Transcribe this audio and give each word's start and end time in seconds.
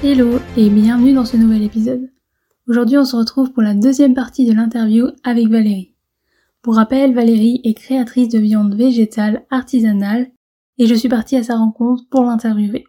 Hello 0.00 0.38
et 0.56 0.70
bienvenue 0.70 1.12
dans 1.12 1.24
ce 1.24 1.36
nouvel 1.36 1.64
épisode. 1.64 2.08
Aujourd'hui 2.68 2.96
on 2.96 3.04
se 3.04 3.16
retrouve 3.16 3.52
pour 3.52 3.64
la 3.64 3.74
deuxième 3.74 4.14
partie 4.14 4.46
de 4.46 4.52
l'interview 4.52 5.08
avec 5.24 5.48
Valérie. 5.48 5.96
Pour 6.62 6.76
rappel, 6.76 7.14
Valérie 7.14 7.60
est 7.64 7.74
créatrice 7.74 8.28
de 8.28 8.38
viande 8.38 8.76
végétale 8.76 9.44
artisanale 9.50 10.30
et 10.78 10.86
je 10.86 10.94
suis 10.94 11.08
partie 11.08 11.34
à 11.34 11.42
sa 11.42 11.56
rencontre 11.56 12.04
pour 12.10 12.22
l'interviewer. 12.22 12.84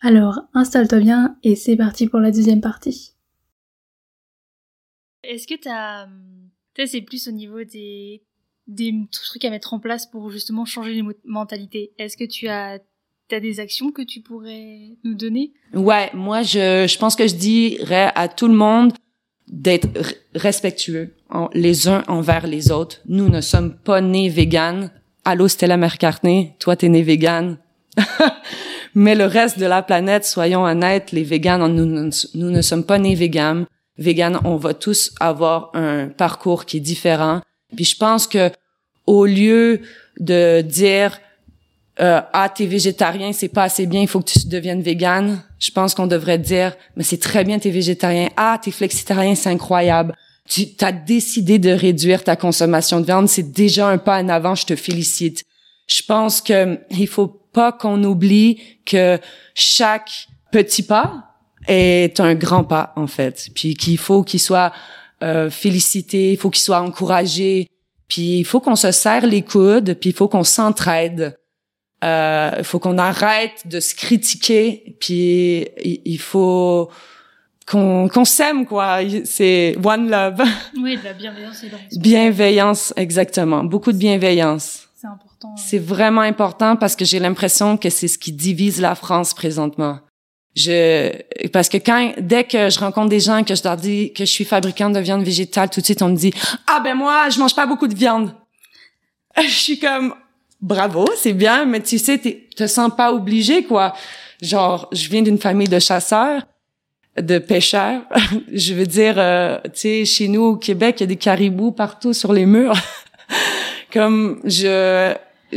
Alors 0.00 0.40
installe-toi 0.54 1.00
bien 1.00 1.36
et 1.42 1.54
c'est 1.54 1.76
parti 1.76 2.08
pour 2.08 2.20
la 2.20 2.30
deuxième 2.30 2.62
partie. 2.62 3.12
Est-ce 5.22 5.46
que 5.46 5.60
t'as... 5.60 6.08
Tu 6.72 6.86
c'est 6.86 7.02
plus 7.02 7.28
au 7.28 7.32
niveau 7.32 7.62
des, 7.62 8.24
des 8.68 9.06
trucs 9.12 9.44
à 9.44 9.50
mettre 9.50 9.74
en 9.74 9.80
place 9.80 10.06
pour 10.06 10.30
justement 10.30 10.64
changer 10.64 10.94
les 10.94 11.02
mentalités. 11.24 11.92
Est-ce 11.98 12.16
que 12.16 12.24
tu 12.24 12.48
as 12.48 12.78
T'as 13.34 13.40
des 13.40 13.58
actions 13.58 13.90
que 13.90 14.02
tu 14.02 14.20
pourrais 14.20 14.90
nous 15.02 15.14
donner? 15.14 15.50
Ouais, 15.72 16.08
moi 16.14 16.42
je 16.42 16.86
je 16.88 16.98
pense 16.98 17.16
que 17.16 17.26
je 17.26 17.34
dirais 17.34 18.12
à 18.14 18.28
tout 18.28 18.46
le 18.46 18.54
monde 18.54 18.92
d'être 19.48 19.88
respectueux 20.36 21.16
les 21.52 21.88
uns 21.88 22.04
envers 22.06 22.46
les 22.46 22.70
autres. 22.70 23.00
Nous 23.06 23.28
ne 23.28 23.40
sommes 23.40 23.74
pas 23.74 24.00
nés 24.00 24.28
véganes. 24.28 24.92
Allô 25.24 25.48
Stella 25.48 25.76
McCartney, 25.76 26.52
toi 26.60 26.76
t'es 26.76 26.88
né 26.88 27.02
végane. 27.02 27.58
Mais 28.94 29.16
le 29.16 29.24
reste 29.24 29.58
de 29.58 29.66
la 29.66 29.82
planète, 29.82 30.24
soyons 30.24 30.62
honnêtes, 30.62 31.10
les 31.10 31.24
véganes, 31.24 31.66
nous, 31.74 31.86
nous, 31.86 32.10
nous 32.36 32.50
ne 32.52 32.62
sommes 32.62 32.84
pas 32.84 33.00
nés 33.00 33.16
véganes. 33.16 33.66
Véganes, 33.98 34.38
on 34.44 34.54
va 34.54 34.74
tous 34.74 35.12
avoir 35.18 35.72
un 35.74 36.06
parcours 36.06 36.66
qui 36.66 36.76
est 36.76 36.86
différent. 36.94 37.40
Puis 37.74 37.86
je 37.86 37.96
pense 37.96 38.28
que 38.28 38.52
au 39.06 39.26
lieu 39.26 39.80
de 40.20 40.60
dire 40.60 41.18
euh, 42.00 42.20
ah 42.32 42.48
t'es 42.48 42.66
végétarien 42.66 43.32
c'est 43.32 43.48
pas 43.48 43.62
assez 43.62 43.86
bien 43.86 44.00
il 44.00 44.08
faut 44.08 44.20
que 44.20 44.30
tu 44.30 44.48
deviennes 44.48 44.82
végane. 44.82 45.44
Je 45.60 45.70
pense 45.70 45.94
qu'on 45.94 46.08
devrait 46.08 46.38
dire 46.38 46.74
mais 46.96 47.04
c'est 47.04 47.20
très 47.20 47.44
bien 47.44 47.58
t'es 47.60 47.70
végétarien. 47.70 48.30
Ah 48.36 48.58
t'es 48.60 48.72
flexitarien 48.72 49.36
c'est 49.36 49.50
incroyable. 49.50 50.14
Tu 50.48 50.66
as 50.80 50.92
décidé 50.92 51.58
de 51.58 51.70
réduire 51.70 52.24
ta 52.24 52.34
consommation 52.34 53.00
de 53.00 53.06
viande 53.06 53.28
c'est 53.28 53.52
déjà 53.52 53.88
un 53.88 53.98
pas 53.98 54.20
en 54.20 54.28
avant 54.28 54.56
je 54.56 54.66
te 54.66 54.74
félicite. 54.74 55.44
Je 55.86 56.02
pense 56.02 56.40
que 56.40 56.80
il 56.90 57.06
faut 57.06 57.28
pas 57.28 57.70
qu'on 57.70 58.02
oublie 58.02 58.60
que 58.84 59.20
chaque 59.54 60.26
petit 60.50 60.82
pas 60.82 61.36
est 61.68 62.18
un 62.18 62.34
grand 62.34 62.64
pas 62.64 62.92
en 62.96 63.06
fait. 63.06 63.50
Puis 63.54 63.74
qu'il 63.74 63.98
faut 63.98 64.24
qu'il 64.24 64.40
soit 64.40 64.72
euh, 65.22 65.48
félicité 65.48 66.32
il 66.32 66.38
faut 66.38 66.50
qu'il 66.50 66.62
soit 66.62 66.80
encouragé. 66.80 67.68
Puis 68.08 68.40
il 68.40 68.44
faut 68.44 68.58
qu'on 68.58 68.74
se 68.74 68.90
serre 68.90 69.28
les 69.28 69.42
coudes 69.42 69.94
puis 70.00 70.10
il 70.10 70.16
faut 70.16 70.26
qu'on 70.26 70.42
s'entraide 70.42 71.36
il 72.58 72.64
faut 72.64 72.78
qu'on 72.78 72.98
arrête 72.98 73.66
de 73.66 73.80
se 73.80 73.94
critiquer, 73.94 74.96
puis 75.00 75.68
il, 76.04 76.18
faut 76.18 76.90
qu'on 77.66 78.08
qu'on 78.08 78.24
s'aime 78.24 78.66
quoi. 78.66 78.98
C'est 79.24 79.76
one 79.82 80.10
love. 80.10 80.42
Oui, 80.80 80.96
de 80.96 81.04
la 81.04 81.12
bienveillance 81.12 81.64
et 81.64 81.98
Bienveillance, 81.98 82.92
exactement. 82.96 83.64
Beaucoup 83.64 83.92
de 83.92 83.98
bienveillance. 83.98 84.88
C'est 84.96 85.06
important. 85.06 85.54
C'est 85.56 85.78
vraiment 85.78 86.22
important 86.22 86.76
parce 86.76 86.96
que 86.96 87.04
j'ai 87.04 87.18
l'impression 87.18 87.76
que 87.76 87.90
c'est 87.90 88.08
ce 88.08 88.18
qui 88.18 88.32
divise 88.32 88.80
la 88.80 88.94
France 88.94 89.34
présentement. 89.34 90.00
Je 90.54 91.10
parce 91.48 91.68
que 91.68 91.78
quand 91.78 92.12
dès 92.20 92.44
que 92.44 92.70
je 92.70 92.78
rencontre 92.78 93.08
des 93.08 93.20
gens 93.20 93.42
que 93.42 93.54
je 93.54 93.62
leur 93.64 93.76
dis 93.76 94.12
que 94.12 94.24
je 94.24 94.30
suis 94.30 94.44
fabricante 94.44 94.92
de 94.92 95.00
viande 95.00 95.24
végétale, 95.24 95.68
tout 95.68 95.80
de 95.80 95.84
suite 95.84 96.00
on 96.00 96.10
me 96.10 96.16
dit 96.16 96.32
ah 96.68 96.80
ben 96.80 96.94
moi 96.94 97.28
je 97.28 97.40
mange 97.40 97.56
pas 97.56 97.66
beaucoup 97.66 97.88
de 97.88 97.94
viande. 97.94 98.32
Je 99.36 99.48
suis 99.48 99.80
comme 99.80 100.14
bravo, 100.60 101.06
c'est 101.16 101.32
bien, 101.32 101.64
mais 101.64 101.80
tu 101.80 101.98
sais, 101.98 102.18
tu 102.18 102.48
te 102.56 102.66
sens 102.66 102.90
pas 102.96 103.12
obligé, 103.12 103.64
quoi. 103.64 103.94
Genre, 104.42 104.88
je 104.92 105.08
viens 105.08 105.22
d'une 105.22 105.38
famille 105.38 105.68
de 105.68 105.78
chasseurs, 105.78 106.42
de 107.20 107.38
pêcheurs. 107.38 108.02
je 108.52 108.74
veux 108.74 108.86
dire, 108.86 109.14
euh, 109.18 109.58
tu 109.64 109.70
sais, 109.74 110.04
chez 110.04 110.28
nous 110.28 110.42
au 110.42 110.56
Québec, 110.56 110.96
il 110.98 111.02
y 111.02 111.04
a 111.04 111.06
des 111.06 111.16
caribous 111.16 111.72
partout 111.72 112.12
sur 112.12 112.32
les 112.32 112.46
murs. 112.46 112.76
Comme 113.92 114.40
je, 114.44 115.14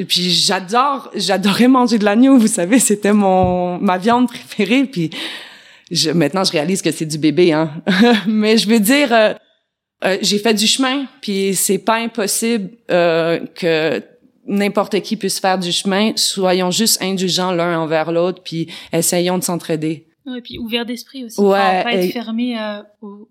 puis 0.07 0.29
j'adore, 0.29 1.09
j'adorais 1.15 1.67
manger 1.67 1.97
de 1.97 2.05
l'agneau. 2.05 2.37
Vous 2.37 2.47
savez, 2.47 2.79
c'était 2.79 3.13
mon 3.13 3.79
ma 3.79 3.97
viande 3.97 4.27
préférée. 4.27 4.85
Puis 4.85 5.09
je, 5.89 6.11
maintenant, 6.11 6.43
je 6.43 6.51
réalise 6.51 6.81
que 6.81 6.91
c'est 6.91 7.05
du 7.05 7.17
bébé, 7.17 7.51
hein. 7.53 7.71
mais 8.27 8.57
je 8.57 8.67
veux 8.67 8.79
dire. 8.79 9.11
Euh, 9.11 9.33
euh, 10.05 10.15
j'ai 10.21 10.37
fait 10.37 10.53
du 10.53 10.67
chemin, 10.67 11.07
puis 11.21 11.55
c'est 11.55 11.79
pas 11.79 11.95
impossible 11.95 12.69
que 12.87 13.99
n'importe 14.47 15.01
qui 15.01 15.17
puisse 15.17 15.39
faire 15.39 15.59
du 15.59 15.71
chemin, 15.71 16.13
soyons 16.15 16.71
juste 16.71 17.01
indulgents 17.01 17.51
l'un 17.51 17.79
envers 17.79 18.11
l'autre, 18.11 18.41
puis 18.43 18.71
essayons 18.91 19.37
de 19.37 19.43
s'entraider. 19.43 20.07
Ouais, 20.25 20.41
puis 20.41 20.59
ouvert 20.59 20.85
d'esprit 20.85 21.23
aussi. 21.23 21.39
Ouais, 21.39 21.83
pas 21.83 21.93
être 21.93 22.11
fermé 22.11 22.57
à, 22.57 22.85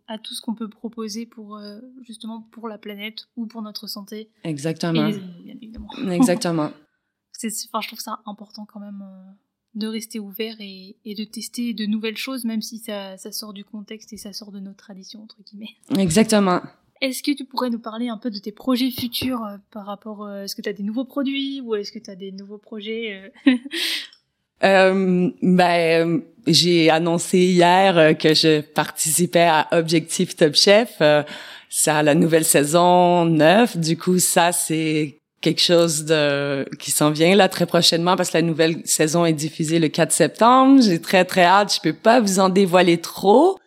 à 0.09 0.19
tout 0.19 0.32
ce 0.32 0.41
qu'on 0.41 0.54
peut 0.54 0.69
proposer 0.69 1.27
pour 1.27 1.56
euh, 1.56 1.78
justement 2.03 2.41
pour 2.50 2.69
la 2.69 2.78
planète 2.78 3.28
ou 3.37 3.47
pour 3.47 3.60
notre 3.60 3.87
santé. 3.87 4.31
Exactement. 4.44 5.09
Et 5.09 5.12
les 5.12 5.19
bien 5.19 5.54
évidemment. 5.60 5.91
Exactement. 6.10 6.71
c'est, 7.33 7.53
enfin, 7.66 7.83
je 7.83 7.88
trouve 7.88 8.00
ça 8.00 8.21
important 8.25 8.65
quand 8.65 8.81
même 8.81 9.03
euh, 9.03 9.31
de 9.75 9.87
rester 9.87 10.19
ouvert 10.19 10.56
et, 10.59 10.97
et, 11.04 11.15
de 11.15 11.25
tester 11.25 11.75
de 11.75 11.84
nouvelles 11.84 12.16
choses, 12.16 12.47
même 12.47 12.62
si 12.62 12.78
ça, 12.78 13.19
ça 13.19 13.31
sort 13.31 13.53
du 13.53 13.65
contexte 13.65 14.15
et 14.15 14.16
ça 14.16 14.33
sort 14.33 14.50
de 14.50 14.60
nos 14.60 14.72
traditions 14.72 15.22
entre 15.22 15.37
guillemets. 15.43 15.77
Exactement. 15.98 16.62
Est-ce 17.00 17.22
que 17.22 17.32
tu 17.32 17.44
pourrais 17.44 17.70
nous 17.70 17.78
parler 17.78 18.08
un 18.08 18.16
peu 18.16 18.30
de 18.30 18.38
tes 18.38 18.52
projets 18.52 18.90
futurs 18.90 19.44
euh, 19.44 19.56
par 19.70 19.86
rapport, 19.86 20.24
euh, 20.24 20.44
est-ce 20.44 20.56
que 20.56 20.62
tu 20.62 20.68
as 20.68 20.72
des 20.72 20.82
nouveaux 20.82 21.04
produits 21.04 21.60
ou 21.60 21.74
est-ce 21.74 21.92
que 21.92 21.98
tu 21.98 22.10
as 22.10 22.14
des 22.14 22.32
nouveaux 22.32 22.58
projets 22.58 23.30
euh? 23.46 23.52
euh 24.64 25.30
ben, 25.42 26.22
j'ai 26.46 26.88
annoncé 26.90 27.38
hier 27.38 28.16
que 28.16 28.32
je 28.32 28.60
participais 28.60 29.40
à 29.40 29.68
Objectif 29.72 30.36
Top 30.36 30.54
Chef. 30.54 31.00
à 31.00 32.02
la 32.02 32.14
nouvelle 32.14 32.44
saison 32.44 33.26
9. 33.26 33.76
Du 33.76 33.98
coup, 33.98 34.18
ça, 34.18 34.52
c'est 34.52 35.18
quelque 35.42 35.60
chose 35.60 36.06
de 36.06 36.66
qui 36.78 36.90
s'en 36.90 37.10
vient 37.10 37.36
là 37.36 37.48
très 37.48 37.66
prochainement 37.66 38.16
parce 38.16 38.30
que 38.30 38.38
la 38.38 38.42
nouvelle 38.42 38.80
saison 38.84 39.26
est 39.26 39.34
diffusée 39.34 39.78
le 39.78 39.88
4 39.88 40.12
septembre. 40.12 40.82
J'ai 40.82 41.00
très 41.00 41.24
très 41.24 41.44
hâte. 41.44 41.74
Je 41.74 41.80
peux 41.80 41.92
pas 41.92 42.20
vous 42.20 42.40
en 42.40 42.48
dévoiler 42.48 42.98
trop, 42.98 43.58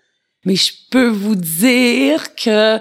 mais 0.46 0.56
je 0.56 0.74
peux 0.90 1.10
vous 1.10 1.36
dire 1.36 2.34
que 2.36 2.80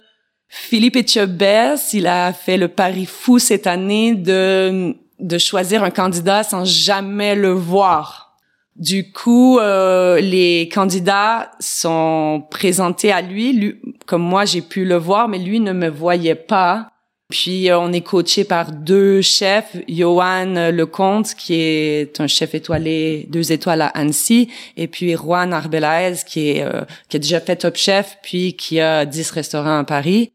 Philippe 0.48 0.96
Etchebest, 0.96 1.92
il 1.92 2.06
a 2.06 2.32
fait 2.32 2.56
le 2.56 2.68
pari 2.68 3.06
fou 3.06 3.38
cette 3.38 3.66
année 3.66 4.14
de, 4.14 4.94
de 5.20 5.38
choisir 5.38 5.84
un 5.84 5.90
candidat 5.90 6.42
sans 6.42 6.64
jamais 6.64 7.34
le 7.34 7.50
voir. 7.50 8.28
Du 8.76 9.10
coup, 9.12 9.58
euh, 9.58 10.20
les 10.20 10.68
candidats 10.72 11.50
sont 11.58 12.44
présentés 12.48 13.10
à 13.10 13.20
lui, 13.22 13.52
lui 13.52 13.80
comme 14.06 14.22
moi 14.22 14.44
j'ai 14.44 14.62
pu 14.62 14.84
le 14.84 14.94
voir, 14.94 15.28
mais 15.28 15.38
lui 15.38 15.58
ne 15.58 15.72
me 15.72 15.88
voyait 15.88 16.36
pas. 16.36 16.92
Puis 17.28 17.68
euh, 17.68 17.78
on 17.78 17.92
est 17.92 18.00
coaché 18.00 18.44
par 18.44 18.72
deux 18.72 19.20
chefs, 19.20 19.76
Johan 19.88 20.70
Lecomte 20.70 21.34
qui 21.34 21.54
est 21.54 22.20
un 22.20 22.28
chef 22.28 22.54
étoilé 22.54 23.26
deux 23.30 23.52
étoiles 23.52 23.82
à 23.82 23.88
Annecy, 23.88 24.48
et 24.76 24.86
puis 24.86 25.12
Juan 25.12 25.52
Arbelaez 25.52 26.20
qui 26.24 26.50
est 26.50 26.62
euh, 26.62 26.82
qui 27.08 27.16
a 27.16 27.20
déjà 27.20 27.40
fait 27.40 27.56
Top 27.56 27.76
Chef 27.76 28.16
puis 28.22 28.54
qui 28.54 28.80
a 28.80 29.04
10 29.04 29.30
restaurants 29.32 29.80
à 29.80 29.84
Paris. 29.84 30.30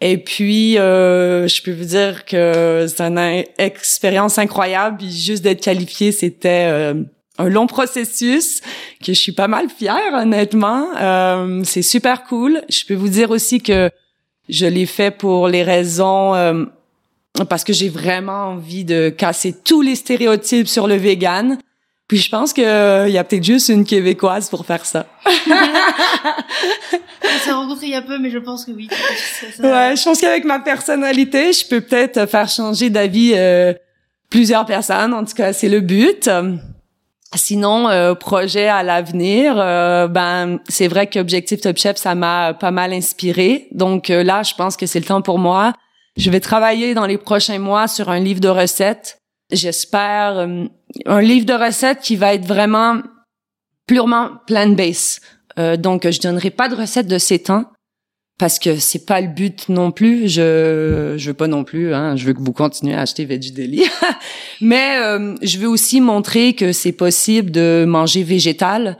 Et 0.00 0.18
puis, 0.18 0.78
euh, 0.78 1.48
je 1.48 1.62
peux 1.62 1.72
vous 1.72 1.86
dire 1.86 2.24
que 2.26 2.86
c'est 2.88 3.00
une 3.00 3.44
expérience 3.58 4.38
incroyable. 4.38 5.02
Juste 5.02 5.42
d'être 5.42 5.62
qualifié, 5.62 6.12
c'était 6.12 6.68
euh, 6.70 6.94
un 7.38 7.48
long 7.48 7.66
processus 7.66 8.60
que 9.00 9.12
je 9.12 9.20
suis 9.20 9.32
pas 9.32 9.48
mal 9.48 9.68
fière, 9.70 10.12
honnêtement. 10.12 10.88
Euh, 11.00 11.62
c'est 11.64 11.82
super 11.82 12.24
cool. 12.24 12.62
Je 12.68 12.84
peux 12.84 12.94
vous 12.94 13.08
dire 13.08 13.30
aussi 13.30 13.60
que 13.60 13.90
je 14.48 14.66
l'ai 14.66 14.86
fait 14.86 15.10
pour 15.10 15.48
les 15.48 15.62
raisons 15.62 16.34
euh, 16.34 16.64
parce 17.48 17.64
que 17.64 17.72
j'ai 17.72 17.88
vraiment 17.88 18.50
envie 18.50 18.84
de 18.84 19.08
casser 19.08 19.54
tous 19.64 19.82
les 19.82 19.94
stéréotypes 19.94 20.68
sur 20.68 20.86
le 20.86 20.96
vegan. 20.96 21.58
Puis 22.08 22.18
je 22.18 22.30
pense 22.30 22.52
que 22.52 23.08
il 23.08 23.12
y 23.12 23.18
a 23.18 23.24
peut-être 23.24 23.44
juste 23.44 23.68
une 23.68 23.84
québécoise 23.84 24.48
pour 24.48 24.64
faire 24.64 24.86
ça. 24.86 25.06
On 25.26 25.30
s'est 27.44 27.52
rencontrés 27.52 27.86
il 27.86 27.92
y 27.92 27.96
a 27.96 28.02
peu, 28.02 28.18
mais 28.18 28.30
je 28.30 28.38
pense 28.38 28.64
que 28.64 28.70
oui. 28.70 28.88
Ouais, 29.58 29.94
je 29.96 30.04
pense 30.04 30.20
qu'avec 30.20 30.44
ma 30.44 30.60
personnalité, 30.60 31.52
je 31.52 31.66
peux 31.66 31.80
peut-être 31.80 32.26
faire 32.26 32.48
changer 32.48 32.90
d'avis 32.90 33.32
euh, 33.34 33.74
plusieurs 34.30 34.66
personnes. 34.66 35.12
En 35.12 35.24
tout 35.24 35.34
cas, 35.34 35.52
c'est 35.52 35.68
le 35.68 35.80
but. 35.80 36.30
Sinon, 37.34 37.88
euh, 37.88 38.14
projet 38.14 38.68
à 38.68 38.82
l'avenir, 38.82 39.56
euh, 39.58 40.06
ben 40.06 40.60
c'est 40.68 40.86
vrai 40.86 41.08
qu'Objectif 41.08 41.60
Top 41.60 41.76
Chef, 41.76 41.96
ça 41.96 42.14
m'a 42.14 42.54
pas 42.54 42.70
mal 42.70 42.92
inspiré. 42.92 43.66
Donc 43.72 44.10
euh, 44.10 44.22
là, 44.22 44.42
je 44.42 44.54
pense 44.54 44.76
que 44.76 44.86
c'est 44.86 45.00
le 45.00 45.04
temps 45.04 45.22
pour 45.22 45.38
moi. 45.38 45.72
Je 46.16 46.30
vais 46.30 46.40
travailler 46.40 46.94
dans 46.94 47.04
les 47.04 47.18
prochains 47.18 47.58
mois 47.58 47.88
sur 47.88 48.08
un 48.08 48.20
livre 48.20 48.40
de 48.40 48.48
recettes. 48.48 49.18
J'espère 49.50 50.48
un 51.06 51.20
livre 51.20 51.46
de 51.46 51.52
recettes 51.52 52.00
qui 52.00 52.16
va 52.16 52.34
être 52.34 52.46
vraiment 52.46 53.00
purement 53.86 54.30
plant-based. 54.46 55.20
donc, 55.78 56.10
je 56.10 56.20
donnerai 56.20 56.50
pas 56.50 56.68
de 56.68 56.74
recettes 56.74 57.06
de 57.06 57.18
ces 57.18 57.38
temps 57.38 57.64
parce 58.38 58.58
que 58.58 58.76
c'est 58.76 59.06
pas 59.06 59.20
le 59.20 59.28
but 59.28 59.68
non 59.68 59.90
plus. 59.90 60.28
Je 60.28 61.14
je 61.16 61.26
veux 61.28 61.34
pas 61.34 61.48
non 61.48 61.64
plus. 61.64 61.94
Hein, 61.94 62.16
je 62.16 62.26
veux 62.26 62.32
que 62.32 62.42
vous 62.42 62.52
continuez 62.52 62.94
à 62.94 63.00
acheter 63.00 63.24
Veggie 63.24 63.52
Deli, 63.52 63.84
mais 64.60 64.98
euh, 64.98 65.34
je 65.42 65.58
veux 65.58 65.68
aussi 65.68 66.00
montrer 66.00 66.54
que 66.54 66.72
c'est 66.72 66.92
possible 66.92 67.50
de 67.50 67.84
manger 67.86 68.22
végétal, 68.22 68.98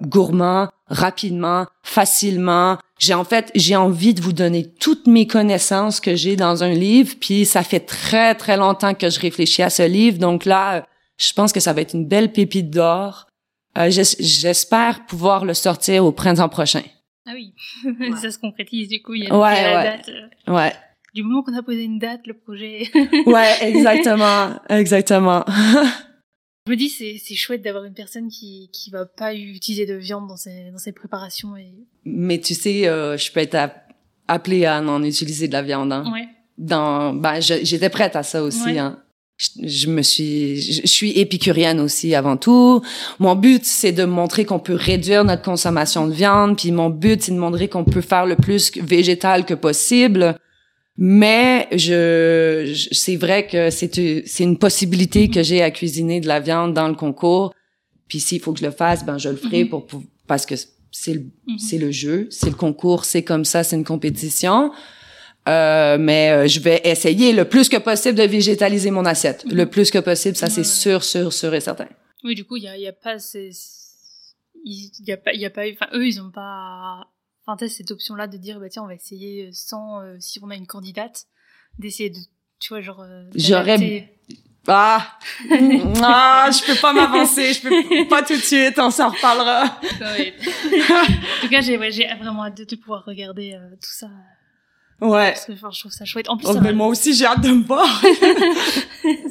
gourmand, 0.00 0.68
rapidement, 0.86 1.66
facilement. 1.82 2.78
J'ai 3.02 3.14
en 3.14 3.24
fait 3.24 3.50
j'ai 3.56 3.74
envie 3.74 4.14
de 4.14 4.22
vous 4.22 4.32
donner 4.32 4.72
toutes 4.78 5.08
mes 5.08 5.26
connaissances 5.26 5.98
que 5.98 6.14
j'ai 6.14 6.36
dans 6.36 6.62
un 6.62 6.70
livre. 6.70 7.16
Puis 7.20 7.44
ça 7.44 7.64
fait 7.64 7.80
très 7.80 8.36
très 8.36 8.56
longtemps 8.56 8.94
que 8.94 9.10
je 9.10 9.18
réfléchis 9.18 9.62
à 9.62 9.70
ce 9.70 9.82
livre, 9.82 10.18
donc 10.18 10.44
là 10.44 10.86
je 11.18 11.32
pense 11.32 11.52
que 11.52 11.58
ça 11.58 11.72
va 11.72 11.80
être 11.80 11.94
une 11.94 12.06
belle 12.06 12.30
pépite 12.30 12.70
d'or. 12.70 13.26
Euh, 13.76 13.90
J'espère 13.90 15.04
pouvoir 15.06 15.44
le 15.44 15.52
sortir 15.52 16.04
au 16.04 16.12
printemps 16.12 16.48
prochain. 16.48 16.82
Ah 17.26 17.32
oui, 17.34 17.54
ça 18.20 18.30
se 18.30 18.38
concrétise 18.38 18.88
du 18.88 19.02
coup, 19.02 19.14
il 19.14 19.24
y 19.24 19.26
a 19.26 19.36
ouais, 19.36 19.62
la 19.62 19.82
date. 19.82 20.08
Euh, 20.08 20.52
ouais. 20.54 20.72
Du 21.12 21.24
moment 21.24 21.42
qu'on 21.42 21.56
a 21.56 21.62
posé 21.62 21.82
une 21.82 21.98
date, 21.98 22.20
le 22.28 22.34
projet. 22.34 22.88
ouais, 23.26 23.52
exactement, 23.62 24.50
exactement. 24.68 25.44
Je 26.66 26.70
me 26.70 26.76
dis 26.76 26.88
c'est 26.88 27.20
c'est 27.22 27.34
chouette 27.34 27.62
d'avoir 27.62 27.84
une 27.84 27.94
personne 27.94 28.28
qui 28.28 28.70
qui 28.72 28.90
va 28.90 29.04
pas 29.04 29.34
utiliser 29.34 29.84
de 29.84 29.94
viande 29.94 30.28
dans 30.28 30.36
ses 30.36 30.70
dans 30.70 30.78
ses 30.78 30.92
préparations 30.92 31.56
et. 31.56 31.72
Mais 32.04 32.40
tu 32.40 32.54
sais, 32.54 32.86
euh, 32.88 33.16
je 33.16 33.32
peux 33.32 33.40
être 33.40 33.56
appelée 34.28 34.64
à 34.64 34.80
en 34.80 35.02
utiliser 35.02 35.48
de 35.48 35.52
la 35.52 35.62
viande. 35.62 35.92
Hein. 35.92 36.10
Ouais. 36.12 36.28
Dans, 36.58 37.14
ben 37.14 37.40
j'étais 37.40 37.88
prête 37.88 38.14
à 38.14 38.22
ça 38.22 38.42
aussi. 38.42 38.78
Hein 38.78 39.02
je, 39.38 39.88
me 39.88 40.02
suis, 40.02 40.60
je, 40.60 40.86
suis 40.86 41.10
épicurienne 41.12 41.80
aussi 41.80 42.14
avant 42.14 42.36
tout. 42.36 42.82
Mon 43.18 43.34
but, 43.34 43.64
c'est 43.64 43.92
de 43.92 44.04
montrer 44.04 44.44
qu'on 44.44 44.58
peut 44.58 44.74
réduire 44.74 45.24
notre 45.24 45.42
consommation 45.42 46.06
de 46.06 46.12
viande. 46.12 46.56
Puis 46.56 46.70
mon 46.70 46.90
but, 46.90 47.22
c'est 47.22 47.32
de 47.32 47.38
montrer 47.38 47.68
qu'on 47.68 47.84
peut 47.84 48.00
faire 48.00 48.26
le 48.26 48.36
plus 48.36 48.72
végétal 48.76 49.44
que 49.44 49.54
possible. 49.54 50.36
Mais 50.96 51.68
je, 51.72 52.88
c'est 52.92 53.16
vrai 53.16 53.46
que 53.46 53.70
c'est 53.70 54.26
c'est 54.26 54.44
une 54.44 54.58
possibilité 54.58 55.28
que 55.28 55.42
j'ai 55.42 55.62
à 55.62 55.70
cuisiner 55.70 56.20
de 56.20 56.28
la 56.28 56.40
viande 56.40 56.74
dans 56.74 56.88
le 56.88 56.94
concours. 56.94 57.54
Puis 58.08 58.20
s'il 58.20 58.40
faut 58.40 58.52
que 58.52 58.60
je 58.60 58.66
le 58.66 58.72
fasse, 58.72 59.04
ben 59.04 59.16
je 59.16 59.30
le 59.30 59.36
ferai 59.36 59.64
mm-hmm. 59.64 59.86
pour, 59.86 60.02
parce 60.26 60.44
que 60.44 60.54
c'est 60.90 61.14
le, 61.14 61.20
mm-hmm. 61.20 61.58
c'est 61.58 61.78
le 61.78 61.90
jeu, 61.90 62.26
c'est 62.30 62.50
le 62.50 62.56
concours, 62.56 63.06
c'est 63.06 63.24
comme 63.24 63.46
ça, 63.46 63.64
c'est 63.64 63.76
une 63.76 63.84
compétition. 63.84 64.70
Euh, 65.48 65.96
mais 65.98 66.30
euh, 66.30 66.46
je 66.46 66.60
vais 66.60 66.80
essayer 66.84 67.32
le 67.32 67.46
plus 67.46 67.68
que 67.68 67.78
possible 67.78 68.16
de 68.16 68.22
végétaliser 68.22 68.90
mon 68.90 69.04
assiette. 69.04 69.44
Le 69.50 69.66
plus 69.66 69.90
que 69.90 69.98
possible, 69.98 70.36
ça 70.36 70.48
c'est 70.48 70.64
sûr, 70.64 71.02
sûr, 71.02 71.32
sûr 71.32 71.54
et 71.54 71.60
certain. 71.60 71.88
Oui, 72.22 72.34
du 72.34 72.44
coup, 72.44 72.56
il 72.56 72.64
y 72.64 72.68
a, 72.68 72.76
y 72.76 72.86
a 72.86 72.92
pas 72.92 73.16
il 74.64 74.92
y 75.06 75.12
a 75.12 75.16
pas, 75.16 75.32
il 75.32 75.40
y 75.40 75.46
a 75.46 75.50
pas, 75.50 75.62
enfin 75.72 75.88
eux, 75.94 76.06
ils 76.06 76.20
ont 76.20 76.30
pas, 76.30 77.08
enfin 77.46 77.66
cette 77.68 77.90
option-là 77.90 78.26
de 78.26 78.36
dire 78.36 78.60
bah 78.60 78.68
tiens, 78.68 78.82
on 78.82 78.86
va 78.86 78.94
essayer 78.94 79.50
sans, 79.52 80.00
euh, 80.00 80.16
si 80.20 80.38
on 80.42 80.50
a 80.50 80.56
une 80.56 80.66
candidate, 80.66 81.24
d'essayer 81.78 82.10
de, 82.10 82.18
tu 82.58 82.68
vois, 82.70 82.80
genre. 82.80 83.04
J'aurais. 83.34 84.12
Ah, 84.68 85.18
ah, 85.50 86.48
je 86.52 86.64
peux 86.64 86.80
pas 86.80 86.92
m'avancer, 86.92 87.52
je 87.52 87.62
peux 87.62 88.08
pas 88.08 88.22
tout 88.22 88.36
de 88.36 88.40
suite, 88.40 88.78
on 88.78 88.92
s'en 88.92 89.08
reparlera. 89.08 89.64
en 89.64 91.40
tout 91.40 91.48
cas, 91.48 91.60
j'ai 91.60 91.76
ouais, 91.76 91.90
j'ai 91.90 92.06
vraiment 92.14 92.44
hâte 92.44 92.68
de 92.68 92.76
pouvoir 92.76 93.04
regarder 93.04 93.58
tout 93.82 93.90
ça. 93.90 94.08
Ouais. 95.02 95.32
Parce 95.32 95.46
que 95.46 95.54
je 95.56 95.80
trouve 95.80 95.90
ça 95.90 96.04
chouette. 96.04 96.28
En 96.28 96.36
plus, 96.36 96.46
oh, 96.48 96.60
mais 96.62 96.72
moi 96.72 96.86
aussi, 96.86 97.12
j'ai 97.12 97.26
hâte 97.26 97.40
de 97.40 97.50
me 97.50 97.64
voir. 97.64 97.88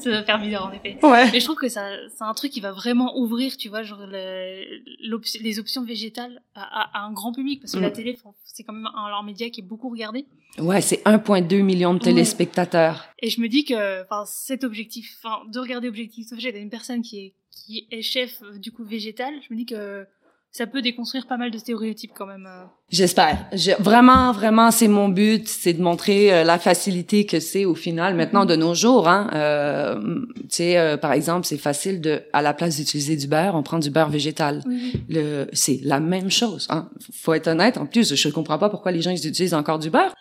ça 0.02 0.10
va 0.10 0.24
faire 0.24 0.40
bizarre, 0.40 0.68
en 0.68 0.72
effet. 0.72 0.98
Ouais. 1.04 1.32
Mais 1.32 1.40
je 1.40 1.46
trouve 1.46 1.58
que 1.58 1.70
ça, 1.70 1.90
c'est 2.10 2.24
un 2.24 2.34
truc 2.34 2.52
qui 2.52 2.62
va 2.62 2.72
vraiment 2.72 3.18
ouvrir, 3.18 3.56
tu 3.58 3.70
vois, 3.70 3.84
genre 3.84 4.06
les 4.08 5.60
options 5.60 5.84
végétales 5.84 6.42
à, 6.56 7.00
à, 7.00 7.06
un 7.06 7.12
grand 7.12 7.32
public. 7.32 7.62
Parce 7.62 7.74
que 7.74 7.80
la 7.80 7.90
mm. 7.90 7.94
télé, 7.94 8.18
c'est 8.44 8.64
quand 8.64 8.74
même 8.74 8.88
un, 8.94 9.24
média 9.24 9.50
qui 9.50 9.62
est 9.62 9.64
beaucoup 9.64 9.90
regardé. 9.90 10.26
Ouais, 10.58 10.82
c'est 10.82 11.04
1,2 11.04 11.62
million 11.62 11.94
de 11.94 12.00
téléspectateurs. 12.00 13.06
Et 13.20 13.30
je 13.30 13.40
me 13.40 13.48
dis 13.48 13.64
que, 13.64 14.04
enfin, 14.04 14.24
cet 14.26 14.64
objectif, 14.64 15.18
enfin, 15.24 15.44
de 15.50 15.60
regarder 15.60 15.88
Objectif 15.88 16.28
J'ai 16.38 16.58
une 16.58 16.70
personne 16.70 17.02
qui 17.02 17.20
est, 17.20 17.34
qui 17.52 17.88
est 17.92 18.02
chef, 18.02 18.42
euh, 18.42 18.58
du 18.58 18.72
coup, 18.72 18.84
végétal, 18.84 19.34
je 19.48 19.54
me 19.54 19.58
dis 19.58 19.66
que 19.66 20.06
ça 20.52 20.68
peut 20.68 20.82
déconstruire 20.82 21.28
pas 21.28 21.38
mal 21.38 21.50
de 21.50 21.58
stéréotypes 21.58 22.12
quand 22.14 22.26
même. 22.26 22.46
Euh. 22.46 22.66
J'espère. 22.90 23.46
Vraiment, 23.80 24.34
vraiment, 24.34 24.70
c'est 24.70 24.90
mon 24.90 25.08
but, 25.08 25.48
c'est 25.48 25.72
de 25.72 25.82
montrer 25.82 26.34
euh, 26.34 26.44
la 26.44 26.60
facilité 26.60 27.26
que 27.26 27.40
c'est 27.40 27.64
au 27.64 27.74
final 27.74 28.16
maintenant 28.16 28.44
de 28.44 28.58
nos 28.58 28.74
jours. 28.74 29.08
Hein. 29.08 29.30
Euh, 29.34 30.20
tu 30.42 30.48
sais, 30.50 30.78
euh, 30.78 30.98
par 30.98 31.14
exemple, 31.14 31.46
c'est 31.46 31.58
facile 31.58 32.02
de, 32.02 32.24
à 32.34 32.42
la 32.42 32.54
place 32.54 32.76
d'utiliser 32.76 33.16
du 33.16 33.28
beurre, 33.28 33.56
on 33.56 33.64
prend 33.64 33.80
du 33.80 33.90
beurre 33.90 34.10
végétal. 34.10 34.62
Le, 35.08 35.48
c'est 35.54 35.80
la 35.84 36.02
même 36.02 36.30
chose. 36.30 36.68
Hein. 36.70 36.90
Faut 37.14 37.34
être 37.34 37.48
honnête. 37.48 37.78
En 37.78 37.86
plus, 37.86 38.14
je 38.14 38.30
comprends 38.30 38.58
pas 38.58 38.70
pourquoi 38.70 38.92
les 38.92 39.02
gens 39.02 39.12
ils 39.12 39.26
utilisent 39.26 39.54
encore 39.54 39.80
du 39.80 39.90
beurre. 39.90 40.14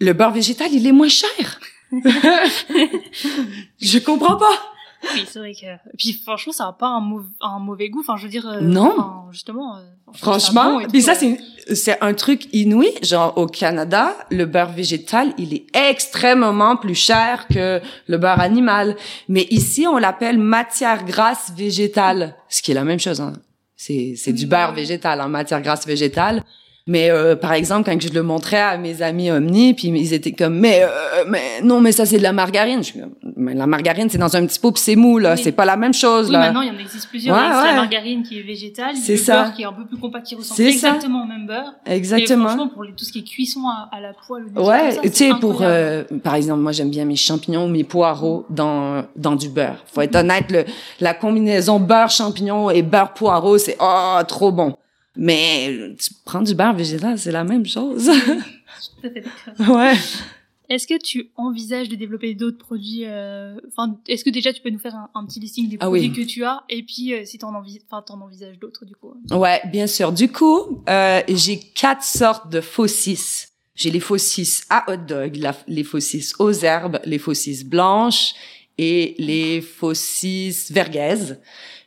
Le 0.00 0.12
beurre 0.12 0.32
végétal, 0.32 0.68
il 0.72 0.86
est 0.86 0.92
moins 0.92 1.08
cher. 1.08 1.60
je 3.80 3.98
comprends 3.98 4.36
pas. 4.36 4.71
Oui, 5.14 5.24
c'est 5.26 5.38
vrai 5.38 5.52
que. 5.54 5.66
Puis 5.98 6.12
franchement, 6.12 6.52
ça 6.52 6.64
n'a 6.64 6.72
pas 6.72 6.88
un, 6.88 7.02
un, 7.40 7.58
mauvais 7.58 7.88
goût. 7.88 8.00
Enfin, 8.00 8.16
je 8.16 8.24
veux 8.24 8.28
dire. 8.28 8.46
Euh, 8.46 8.60
non. 8.60 9.30
justement. 9.30 9.76
Euh, 9.76 9.80
franchement. 10.14 10.80
Puis 10.88 11.02
ça, 11.02 11.14
c'est 11.14 11.38
c'est 11.72 12.00
un 12.00 12.14
truc 12.14 12.46
inouï. 12.52 12.88
Genre 13.02 13.36
au 13.36 13.46
Canada, 13.46 14.14
le 14.30 14.46
beurre 14.46 14.72
végétal, 14.72 15.32
il 15.38 15.54
est 15.54 15.66
extrêmement 15.76 16.76
plus 16.76 16.94
cher 16.94 17.46
que 17.48 17.80
le 18.06 18.18
beurre 18.18 18.40
animal. 18.40 18.96
Mais 19.28 19.46
ici, 19.50 19.86
on 19.86 19.98
l'appelle 19.98 20.38
matière 20.38 21.04
grasse 21.04 21.52
végétale, 21.56 22.36
ce 22.48 22.62
qui 22.62 22.70
est 22.72 22.74
la 22.74 22.84
même 22.84 23.00
chose. 23.00 23.20
Hein. 23.20 23.34
C'est 23.76 24.14
c'est 24.16 24.32
du 24.32 24.46
beurre 24.46 24.72
végétal 24.72 25.20
en 25.20 25.28
matière 25.28 25.60
grasse 25.62 25.86
végétale. 25.86 26.44
Mais 26.88 27.10
euh, 27.10 27.36
par 27.36 27.52
exemple, 27.52 27.88
quand 27.88 28.00
je 28.00 28.12
le 28.12 28.22
montrais 28.22 28.60
à 28.60 28.76
mes 28.76 29.02
amis 29.02 29.30
Omni, 29.30 29.72
puis 29.74 29.88
ils 29.88 30.12
étaient 30.12 30.32
comme 30.32 30.58
mais 30.58 30.82
euh, 30.82 31.24
mais 31.28 31.60
non, 31.62 31.80
mais 31.80 31.92
ça 31.92 32.06
c'est 32.06 32.18
de 32.18 32.24
la 32.24 32.32
margarine. 32.32 32.82
Je 32.82 32.92
mais 33.36 33.54
la 33.54 33.68
margarine 33.68 34.10
c'est 34.10 34.18
dans 34.18 34.34
un 34.36 34.44
petit 34.46 34.58
pot 34.58 34.72
puis 34.72 34.82
c'est 34.82 34.96
mou 34.96 35.18
là, 35.18 35.36
c'est 35.36 35.52
pas 35.52 35.64
la 35.64 35.76
même 35.76 35.94
chose 35.94 36.26
oui, 36.26 36.32
là. 36.32 36.40
maintenant 36.40 36.62
il 36.62 36.68
y 36.68 36.70
en 36.70 36.78
existe 36.78 37.08
plusieurs. 37.08 37.36
il 37.36 37.40
y 37.40 37.44
a 37.44 37.66
la 37.66 37.74
margarine 37.74 38.22
qui 38.24 38.38
est 38.38 38.42
végétale, 38.42 38.96
c'est 38.96 39.16
ça. 39.16 39.44
beurre 39.44 39.54
qui 39.54 39.62
est 39.62 39.66
un 39.66 39.72
peu 39.72 39.86
plus 39.86 39.96
compact 39.96 40.26
qui 40.26 40.34
ressemble 40.34 40.60
exactement 40.60 41.22
au 41.22 41.26
même 41.26 41.46
beurre. 41.46 41.74
Exactement. 41.86 42.44
Et 42.44 42.48
franchement 42.48 42.68
pour 42.68 42.84
tout 42.96 43.04
ce 43.04 43.12
qui 43.12 43.20
est 43.20 43.22
cuisson 43.22 43.60
à, 43.68 44.00
la 44.00 44.12
poêle. 44.12 44.44
Ouais, 44.56 44.98
tu 45.02 45.12
sais 45.12 45.30
pour 45.40 45.60
euh, 45.62 46.02
par 46.24 46.34
exemple 46.34 46.60
moi 46.60 46.72
j'aime 46.72 46.90
bien 46.90 47.04
mes 47.04 47.16
champignons, 47.16 47.68
mes 47.68 47.84
poireaux 47.84 48.44
dans 48.50 49.04
dans 49.14 49.36
du 49.36 49.48
beurre. 49.48 49.84
Faut 49.86 50.00
être 50.00 50.16
honnête, 50.16 50.50
le, 50.50 50.64
la 51.00 51.14
combinaison 51.14 51.78
beurre 51.78 52.10
champignon 52.10 52.70
et 52.70 52.82
beurre 52.82 53.12
poireau 53.12 53.56
c'est 53.58 53.76
oh 53.80 54.18
trop 54.26 54.50
bon. 54.50 54.74
Mais 55.16 55.94
tu 55.98 56.10
prends 56.24 56.42
du 56.42 56.54
beurre 56.54 56.74
végétal, 56.74 57.18
c'est 57.18 57.32
la 57.32 57.44
même 57.44 57.66
chose. 57.66 58.06
tout 59.00 59.06
à 59.06 59.10
fait 59.10 59.20
d'accord. 59.20 59.76
Ouais. 59.76 59.94
Est-ce 60.72 60.86
que 60.86 60.98
tu 60.98 61.30
envisages 61.36 61.90
de 61.90 61.96
développer 61.96 62.34
d'autres 62.34 62.56
produits 62.56 63.04
euh, 63.04 63.56
Enfin, 63.68 63.98
est-ce 64.08 64.24
que 64.24 64.30
déjà 64.30 64.54
tu 64.54 64.62
peux 64.62 64.70
nous 64.70 64.78
faire 64.78 64.94
un, 65.14 65.26
petit 65.26 65.38
listing 65.38 65.68
des 65.68 65.76
ah 65.80 65.86
produits 65.86 66.12
que 66.12 66.22
tu 66.22 66.44
as 66.44 66.62
et 66.70 66.82
puis 66.82 67.12
euh, 67.12 67.26
si 67.26 67.36
t'en 67.36 67.54
envisages, 67.54 67.82
enfin, 67.90 68.00
t'en 68.00 68.20
envisages 68.22 68.58
d'autres 68.58 68.86
du 68.86 68.96
coup 68.96 69.12
Ouais, 69.30 69.60
bien 69.70 69.86
sûr. 69.86 70.12
Du 70.12 70.32
coup, 70.32 70.82
euh, 70.88 71.20
j'ai 71.28 71.58
quatre 71.58 72.02
sortes 72.02 72.50
de 72.50 72.62
faucisses. 72.62 73.52
J'ai 73.74 73.90
les 73.90 74.00
faucisses 74.00 74.64
à 74.70 74.90
hot 74.90 74.96
dog, 74.96 75.38
les 75.66 75.84
faucisses 75.84 76.34
aux 76.38 76.52
herbes, 76.52 77.00
les 77.04 77.18
faucisses 77.18 77.64
blanches 77.64 78.32
et 78.78 79.14
les 79.18 79.60
faucisses 79.60 80.70
verguaises. 80.70 81.40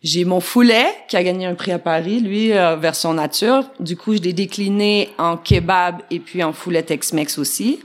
J'ai 0.03 0.23
mon 0.23 0.39
foulet 0.39 0.85
qui 1.07 1.17
a 1.17 1.23
gagné 1.23 1.45
un 1.45 1.55
prix 1.55 1.71
à 1.71 1.79
Paris, 1.79 2.19
lui, 2.19 2.53
euh, 2.53 2.75
version 2.75 3.13
nature. 3.13 3.63
Du 3.79 3.97
coup, 3.97 4.15
je 4.15 4.21
l'ai 4.21 4.33
décliné 4.33 5.09
en 5.17 5.37
kebab 5.37 6.01
et 6.11 6.19
puis 6.19 6.43
en 6.43 6.53
foulet 6.53 6.83
Tex-Mex 6.83 7.39
aussi. 7.39 7.79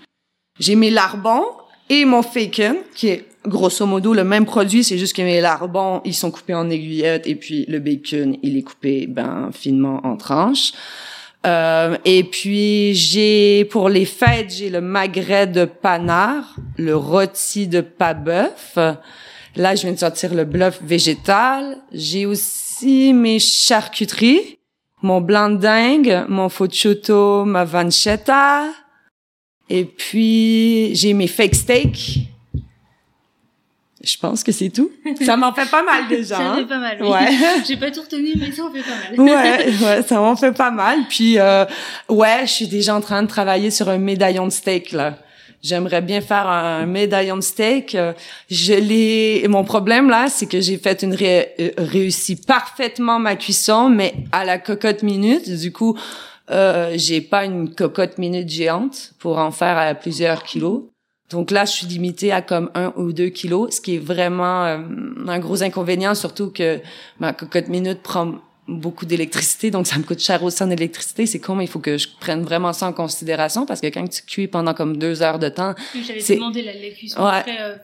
J'ai 0.58 0.74
mes 0.74 0.90
lardons 0.90 1.44
et 1.88 2.04
mon 2.04 2.20
bacon, 2.20 2.76
qui 2.94 3.08
est 3.08 3.24
grosso 3.46 3.86
modo 3.86 4.12
le 4.12 4.24
même 4.24 4.44
produit, 4.44 4.84
c'est 4.84 4.98
juste 4.98 5.16
que 5.16 5.22
mes 5.22 5.40
lardons, 5.40 6.02
ils 6.04 6.14
sont 6.14 6.30
coupés 6.30 6.54
en 6.54 6.68
aiguillettes 6.68 7.26
et 7.26 7.34
puis 7.34 7.64
le 7.68 7.78
bacon, 7.78 8.36
il 8.42 8.56
est 8.56 8.62
coupé 8.62 9.06
ben 9.06 9.50
finement 9.52 10.00
en 10.04 10.16
tranches. 10.16 10.72
Euh, 11.46 11.96
et 12.04 12.24
puis 12.24 12.94
j'ai 12.94 13.64
pour 13.66 13.88
les 13.88 14.04
fêtes, 14.04 14.50
j'ai 14.50 14.68
le 14.68 14.82
magret 14.82 15.46
de 15.46 15.64
panard, 15.64 16.56
le 16.76 16.94
rôti 16.94 17.66
de 17.66 17.80
pas 17.80 18.12
bœuf, 18.12 18.76
Là, 19.56 19.74
je 19.74 19.82
viens 19.82 19.92
de 19.92 19.98
sortir 19.98 20.34
le 20.34 20.44
bluff 20.44 20.80
végétal. 20.82 21.78
J'ai 21.92 22.26
aussi 22.26 23.12
mes 23.12 23.38
charcuteries, 23.38 24.58
mon 25.02 25.20
blanc 25.20 25.50
dingue, 25.50 26.24
mon 26.28 26.48
focciotto, 26.48 27.44
ma 27.44 27.64
vanchetta. 27.64 28.68
Et 29.68 29.84
puis, 29.84 30.94
j'ai 30.94 31.14
mes 31.14 31.26
fake 31.26 31.54
steaks. 31.54 32.18
Je 34.02 34.16
pense 34.16 34.42
que 34.42 34.52
c'est 34.52 34.70
tout. 34.70 34.90
Ça 35.24 35.36
m'en 35.36 35.52
fait 35.52 35.70
pas 35.70 35.82
mal 35.82 36.08
déjà. 36.08 36.36
ça 36.36 36.52
hein? 36.52 36.56
fait 36.56 36.66
pas 36.66 36.78
mal. 36.78 36.98
Oui. 37.00 37.08
Ouais. 37.08 37.28
J'ai 37.66 37.76
pas 37.76 37.90
tout 37.90 38.00
retenu, 38.00 38.32
mais 38.38 38.50
ça 38.50 38.64
en 38.64 38.72
fait 38.72 38.80
pas 38.80 39.16
mal. 39.16 39.20
ouais, 39.20 39.66
ouais, 39.82 40.02
ça 40.02 40.18
m'en 40.20 40.36
fait 40.36 40.52
pas 40.52 40.70
mal. 40.70 41.00
Puis 41.08 41.38
euh, 41.38 41.66
ouais, 42.08 42.40
je 42.42 42.50
suis 42.50 42.68
déjà 42.68 42.94
en 42.94 43.00
train 43.00 43.22
de 43.22 43.28
travailler 43.28 43.70
sur 43.70 43.88
un 43.88 43.98
médaillon 43.98 44.46
de 44.46 44.52
steak 44.52 44.92
là. 44.92 45.18
J'aimerais 45.62 46.00
bien 46.00 46.22
faire 46.22 46.48
un 46.48 46.86
médaillon 46.86 47.36
de 47.36 47.42
steak. 47.42 47.94
Je 48.50 48.72
l'ai. 48.72 49.46
Mon 49.48 49.64
problème 49.64 50.08
là, 50.08 50.28
c'est 50.28 50.46
que 50.46 50.60
j'ai 50.60 50.78
fait 50.78 51.02
une 51.02 51.14
ré... 51.14 51.52
euh, 51.60 51.70
réussi 51.76 52.36
parfaitement 52.36 53.18
ma 53.18 53.36
cuisson, 53.36 53.90
mais 53.90 54.14
à 54.32 54.46
la 54.46 54.58
cocotte 54.58 55.02
minute. 55.02 55.50
Du 55.50 55.70
coup, 55.70 55.98
euh, 56.50 56.94
j'ai 56.96 57.20
pas 57.20 57.44
une 57.44 57.74
cocotte 57.74 58.16
minute 58.16 58.48
géante 58.48 59.12
pour 59.18 59.38
en 59.38 59.50
faire 59.50 59.76
à 59.76 59.94
plusieurs 59.94 60.42
kilos. 60.44 60.84
Donc 61.30 61.50
là, 61.50 61.64
je 61.64 61.70
suis 61.72 61.86
limitée 61.86 62.32
à 62.32 62.42
comme 62.42 62.70
un 62.74 62.92
ou 62.96 63.12
deux 63.12 63.28
kilos, 63.28 63.76
ce 63.76 63.80
qui 63.80 63.94
est 63.96 63.98
vraiment 63.98 64.64
euh, 64.64 64.78
un 65.28 65.38
gros 65.38 65.62
inconvénient, 65.62 66.14
surtout 66.14 66.50
que 66.50 66.80
ma 67.20 67.32
cocotte 67.32 67.68
minute 67.68 68.02
prend 68.02 68.34
beaucoup 68.66 69.04
d'électricité, 69.06 69.70
donc 69.70 69.86
ça 69.86 69.96
me 69.98 70.02
coûte 70.04 70.20
cher 70.20 70.42
aussi 70.44 70.62
en 70.62 70.70
électricité. 70.70 71.26
C'est 71.26 71.40
con, 71.40 71.54
mais 71.56 71.64
il 71.64 71.70
faut 71.70 71.78
que 71.80 71.98
je 71.98 72.08
prenne 72.20 72.42
vraiment 72.42 72.72
ça 72.72 72.86
en 72.86 72.92
considération 72.92 73.66
parce 73.66 73.80
que 73.80 73.88
quand 73.88 74.06
tu 74.08 74.22
cuis 74.22 74.46
pendant 74.48 74.74
comme 74.74 74.96
deux 74.96 75.22
heures 75.22 75.38
de 75.38 75.48
temps, 75.48 75.74
Oui, 75.94 76.04
C'est- 76.20 76.34
demander 76.36 76.62
la, 76.62 76.72
la 76.74 76.90
cuisson. 76.90 77.20
Ouais. 77.20 77.28
Après, 77.38 77.60
euh, 77.60 77.76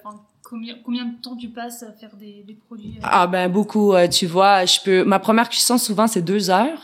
combien, 0.44 0.74
combien 0.84 1.04
de 1.06 1.20
temps 1.20 1.36
tu 1.36 1.48
passes 1.48 1.82
à 1.82 1.92
faire 1.92 2.14
des, 2.16 2.44
des 2.46 2.54
produits 2.54 2.94
euh, 2.98 3.00
ah 3.02 3.26
ben 3.26 3.48
beaucoup, 3.48 3.94
euh, 3.94 4.06
tu 4.08 4.26
vois, 4.26 4.64
je 4.64 4.78
peux. 4.84 5.02
Ma 5.04 5.18
première 5.18 5.48
cuisson 5.48 5.76
souvent 5.78 6.06
c'est 6.06 6.22
deux 6.22 6.50
heures. 6.50 6.78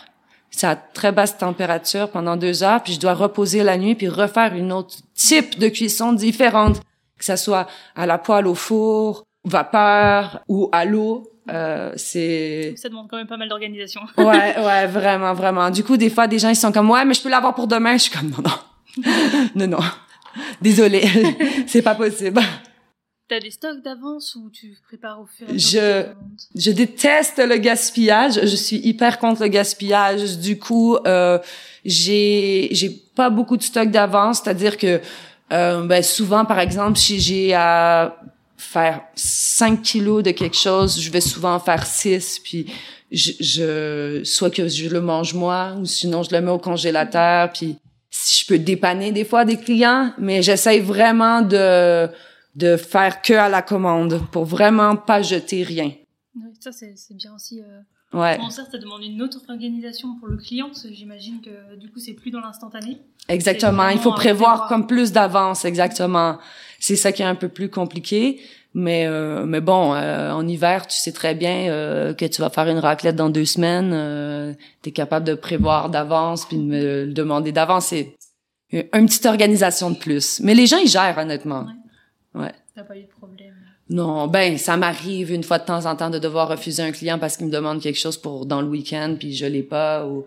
C'est 0.55 0.67
à 0.67 0.77
très 0.77 1.13
basse 1.13 1.39
température 1.39 2.11
pendant 2.11 2.37
deux 2.37 2.63
heures, 2.63 2.83
puis 2.83 2.93
je 2.93 3.01
dois 3.01 3.15
reposer 3.15 3.63
la 3.63 3.77
nuit 3.79 3.95
puis 3.95 4.09
refaire 4.09 4.55
une 4.55 4.71
autre 4.71 4.97
type 5.15 5.59
de 5.59 5.69
cuisson 5.69 6.13
différente, 6.13 6.81
que 7.19 7.25
ça 7.25 7.37
soit 7.37 7.67
à 7.97 8.07
la 8.07 8.19
poêle 8.19 8.47
au 8.47 8.55
four, 8.55 9.25
vapeur 9.45 10.41
ou 10.49 10.69
à 10.73 10.85
l'eau. 10.85 11.29
Euh, 11.51 11.93
c'est 11.97 12.75
Ça 12.77 12.89
demande 12.89 13.09
quand 13.11 13.17
même 13.17 13.27
pas 13.27 13.37
mal 13.37 13.49
d'organisation. 13.49 14.03
ouais, 14.17 14.25
ouais, 14.65 14.87
vraiment, 14.87 15.33
vraiment. 15.35 15.71
Du 15.71 15.83
coup, 15.83 15.97
des 15.97 16.11
fois, 16.11 16.29
des 16.29 16.39
gens, 16.39 16.51
ils 16.51 16.57
sont 16.57 16.71
comme, 16.71 16.91
ouais, 16.91 17.05
mais 17.05 17.15
je 17.15 17.23
peux 17.23 17.31
l'avoir 17.31 17.55
pour 17.55 17.67
demain. 17.67 17.95
Je 17.95 18.03
suis 18.03 18.13
comme, 18.13 18.31
non, 18.31 18.43
non. 18.45 19.11
non, 19.57 19.67
non. 19.67 19.85
Désolée. 20.61 21.09
c'est 21.67 21.83
pas 21.83 21.95
possible. 21.95 22.41
T'as 23.33 23.41
des 23.41 23.51
stocks 23.51 23.83
d'avance 23.83 24.35
ou 24.37 24.51
tu 24.51 24.77
prépares 24.87 25.19
au 25.19 25.25
fur 25.25 25.49
et 25.49 25.53
à 25.53 25.57
Je- 25.57 25.79
mesure 25.79 26.03
commandes 26.03 26.39
Je 26.55 26.71
déteste 26.71 27.39
le 27.39 27.57
gaspillage. 27.57 28.35
Je 28.43 28.57
suis 28.57 28.77
hyper 28.77 29.19
contre 29.19 29.41
le 29.41 29.49
gaspillage. 29.49 30.37
Du 30.37 30.59
coup, 30.59 30.99
euh, 31.07 31.39
j'ai, 31.83 32.69
j'ai 32.73 32.91
pas 32.91 33.31
beaucoup 33.31 33.57
de 33.57 33.63
stock 33.63 33.91
d'avance. 33.91 34.43
C'est-à-dire 34.43 34.77
que, 34.77 35.01
euh, 35.51 35.87
ben, 35.87 36.03
souvent, 36.03 36.45
par 36.45 36.61
exemple, 36.61 36.99
si 36.99 37.21
j'ai 37.21 37.55
à 37.55 38.19
faire 38.59 39.01
5 39.15 39.81
kilos 39.81 40.23
de 40.23 40.33
quelque 40.33 40.59
chose, 40.59 41.01
je 41.01 41.11
vais 41.11 41.23
souvent 41.23 41.55
en 41.55 41.61
faire 41.61 41.87
6, 41.87 42.39
puis 42.45 42.67
je, 43.11 43.31
je, 43.41 44.25
soit 44.25 44.51
que 44.51 44.69
je 44.69 44.91
le 44.91 45.01
mange 45.01 45.33
moi, 45.33 45.75
ou 45.81 45.87
sinon 45.87 46.23
je 46.23 46.33
le 46.33 46.43
mets 46.43 46.51
au 46.51 46.59
congélateur, 46.59 47.51
puis 47.51 47.77
si 48.11 48.43
je 48.43 48.47
peux 48.47 48.59
dépanner 48.59 49.11
des 49.11 49.25
fois 49.25 49.47
des 49.47 49.57
clients, 49.57 50.13
mais 50.19 50.43
j'essaye 50.43 50.81
vraiment 50.81 51.41
de, 51.41 52.09
de 52.55 52.77
faire 52.77 53.23
que 53.23 53.33
à 53.35 53.49
la 53.49 53.63
commande 53.63 54.21
pour 54.31 54.45
vraiment 54.45 54.97
pas 54.97 55.23
jeter 55.23 55.63
rien. 55.63 55.93
Ça, 56.61 56.73
c'est 56.73 56.95
c'est 56.97 57.15
bien 57.15 57.35
aussi. 57.35 57.61
Euh... 57.61 58.19
Ouais, 58.19 58.37
Bon, 58.37 58.51
ça, 58.51 58.67
ça 58.71 58.77
demande 58.77 59.03
une 59.03 59.23
autre 59.23 59.41
organisation 59.49 60.17
pour 60.19 60.29
le 60.29 60.37
client, 60.37 60.67
parce 60.67 60.83
que 60.83 60.93
j'imagine 60.93 61.41
que 61.41 61.77
du 61.77 61.91
coup, 61.91 61.99
c'est 61.99 62.13
plus 62.13 62.31
dans 62.31 62.41
l'instantané. 62.41 62.99
exactement. 63.29 63.89
Il 63.89 63.99
faut 63.99 64.13
prévoir 64.13 64.69
comme 64.69 64.87
plus 64.87 65.13
d'avance, 65.13 65.65
exactement. 65.65 66.39
C'est 66.79 66.97
ça 66.97 67.11
qui 67.13 67.23
est 67.23 67.27
un 67.27 67.35
peu 67.35 67.49
plus 67.49 67.71
compliqué. 67.71 68.41
Mais 68.75 69.07
euh, 69.07 69.45
mais 69.45 69.61
bon, 69.61 69.95
euh, 69.95 70.31
en 70.33 70.47
hiver, 70.49 70.87
tu 70.87 70.97
sais 70.97 71.13
très 71.13 71.35
bien 71.35 71.69
euh, 71.71 72.15
que 72.15 72.25
tu 72.25 72.41
vas 72.41 72.49
faire 72.51 72.69
une 72.69 72.79
raclette 72.79 73.17
dans 73.17 73.29
deux 73.29 73.45
semaines. 73.45 73.93
Euh, 73.93 74.55
tu 74.83 74.89
es 74.89 74.93
capable 74.93 75.27
de 75.27 75.35
prévoir 75.35 75.91
d'avance 75.91 76.47
puis 76.47 76.57
de 76.57 76.63
me 76.63 77.05
le 77.05 77.13
demander 77.13 77.53
d'avance. 77.53 77.87
C'est 77.87 78.15
une 78.73 78.85
une 78.95 79.07
petite 79.07 79.27
organisation 79.27 79.91
de 79.91 79.97
plus. 79.97 80.41
Mais 80.41 80.55
les 80.55 80.67
gens, 80.67 80.79
ils 80.79 80.89
gèrent, 80.89 81.19
honnêtement. 81.19 81.67
T'as 82.35 82.85
pas 82.85 82.97
eu 82.97 83.03
de 83.03 83.09
problème. 83.09 83.55
Non, 83.91 84.27
ben 84.27 84.57
ça 84.57 84.77
m'arrive 84.77 85.31
une 85.33 85.43
fois 85.45 85.59
de 85.59 85.65
temps 85.67 85.85
en 85.87 85.95
temps 85.97 86.09
de 86.11 86.19
devoir 86.19 86.49
refuser 86.49 86.83
un 86.83 86.93
client 86.93 87.19
parce 87.19 87.37
qu'il 87.37 87.47
me 87.47 87.53
demande 87.53 87.81
quelque 87.83 87.99
chose 87.99 88.17
pour 88.17 88.47
dans 88.47 88.63
le 88.63 88.69
week-end 88.69 89.17
puis 89.19 89.35
je 89.35 89.45
l'ai 89.45 89.63
pas 89.63 90.07
ou 90.07 90.25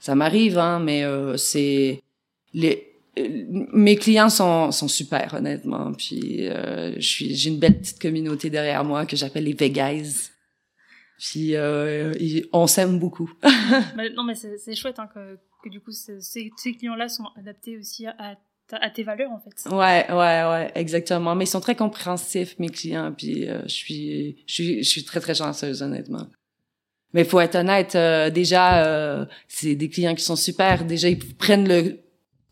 ça 0.00 0.14
m'arrive 0.16 0.58
hein, 0.58 0.80
mais 0.80 1.04
euh, 1.04 1.36
c'est 1.36 2.02
les 2.52 2.88
euh, 3.18 3.44
mes 3.72 3.94
clients 3.94 4.28
sont 4.30 4.72
sont 4.72 4.88
super 4.88 5.34
honnêtement 5.34 5.92
puis 5.92 6.48
euh, 6.48 6.94
je 6.96 7.06
suis 7.06 7.34
j'ai 7.36 7.50
une 7.50 7.60
belle 7.60 7.78
petite 7.78 8.00
communauté 8.02 8.50
derrière 8.50 8.82
moi 8.84 9.06
que 9.06 9.14
j'appelle 9.16 9.44
les 9.44 9.52
Vegas. 9.54 10.30
Puis 11.18 11.54
euh, 11.54 12.12
ils- 12.18 12.48
on 12.52 12.66
s'aime 12.66 12.98
beaucoup. 12.98 13.32
Mais 13.96 14.10
non, 14.10 14.24
mais 14.24 14.34
c'est 14.34 14.74
chouette 14.74 14.98
hein, 14.98 15.08
que, 15.14 15.38
que 15.62 15.68
du 15.68 15.80
coup, 15.80 15.92
ce- 15.92 16.18
ces, 16.18 16.50
ces 16.56 16.72
clients-là 16.74 17.08
sont 17.08 17.26
adaptés 17.36 17.78
aussi 17.78 18.06
à, 18.06 18.36
à 18.72 18.90
tes 18.90 19.02
valeurs, 19.02 19.30
en 19.30 19.40
fait. 19.40 19.68
Ouais, 19.70 20.06
ouais, 20.10 20.14
ouais, 20.14 20.72
exactement. 20.74 21.34
Mais 21.34 21.44
ils 21.44 21.48
sont 21.48 21.60
très 21.60 21.74
compréhensifs, 21.74 22.58
mes 22.58 22.68
clients, 22.68 23.12
puis 23.16 23.48
euh, 23.48 23.62
je 23.64 23.74
suis, 23.74 24.44
je 24.46 24.54
suis, 24.54 24.82
je 24.82 24.88
suis 24.88 25.04
très, 25.04 25.20
très 25.20 25.34
chanceuse, 25.34 25.82
honnêtement. 25.82 26.26
Mais 27.12 27.24
faut 27.24 27.40
être 27.40 27.54
honnête, 27.54 27.94
euh, 27.94 28.30
déjà, 28.30 28.84
euh, 28.84 29.24
c'est 29.46 29.76
des 29.76 29.88
clients 29.88 30.14
qui 30.14 30.24
sont 30.24 30.36
super. 30.36 30.84
Déjà, 30.84 31.08
ils 31.08 31.18
prennent 31.36 31.68
le, 31.68 32.00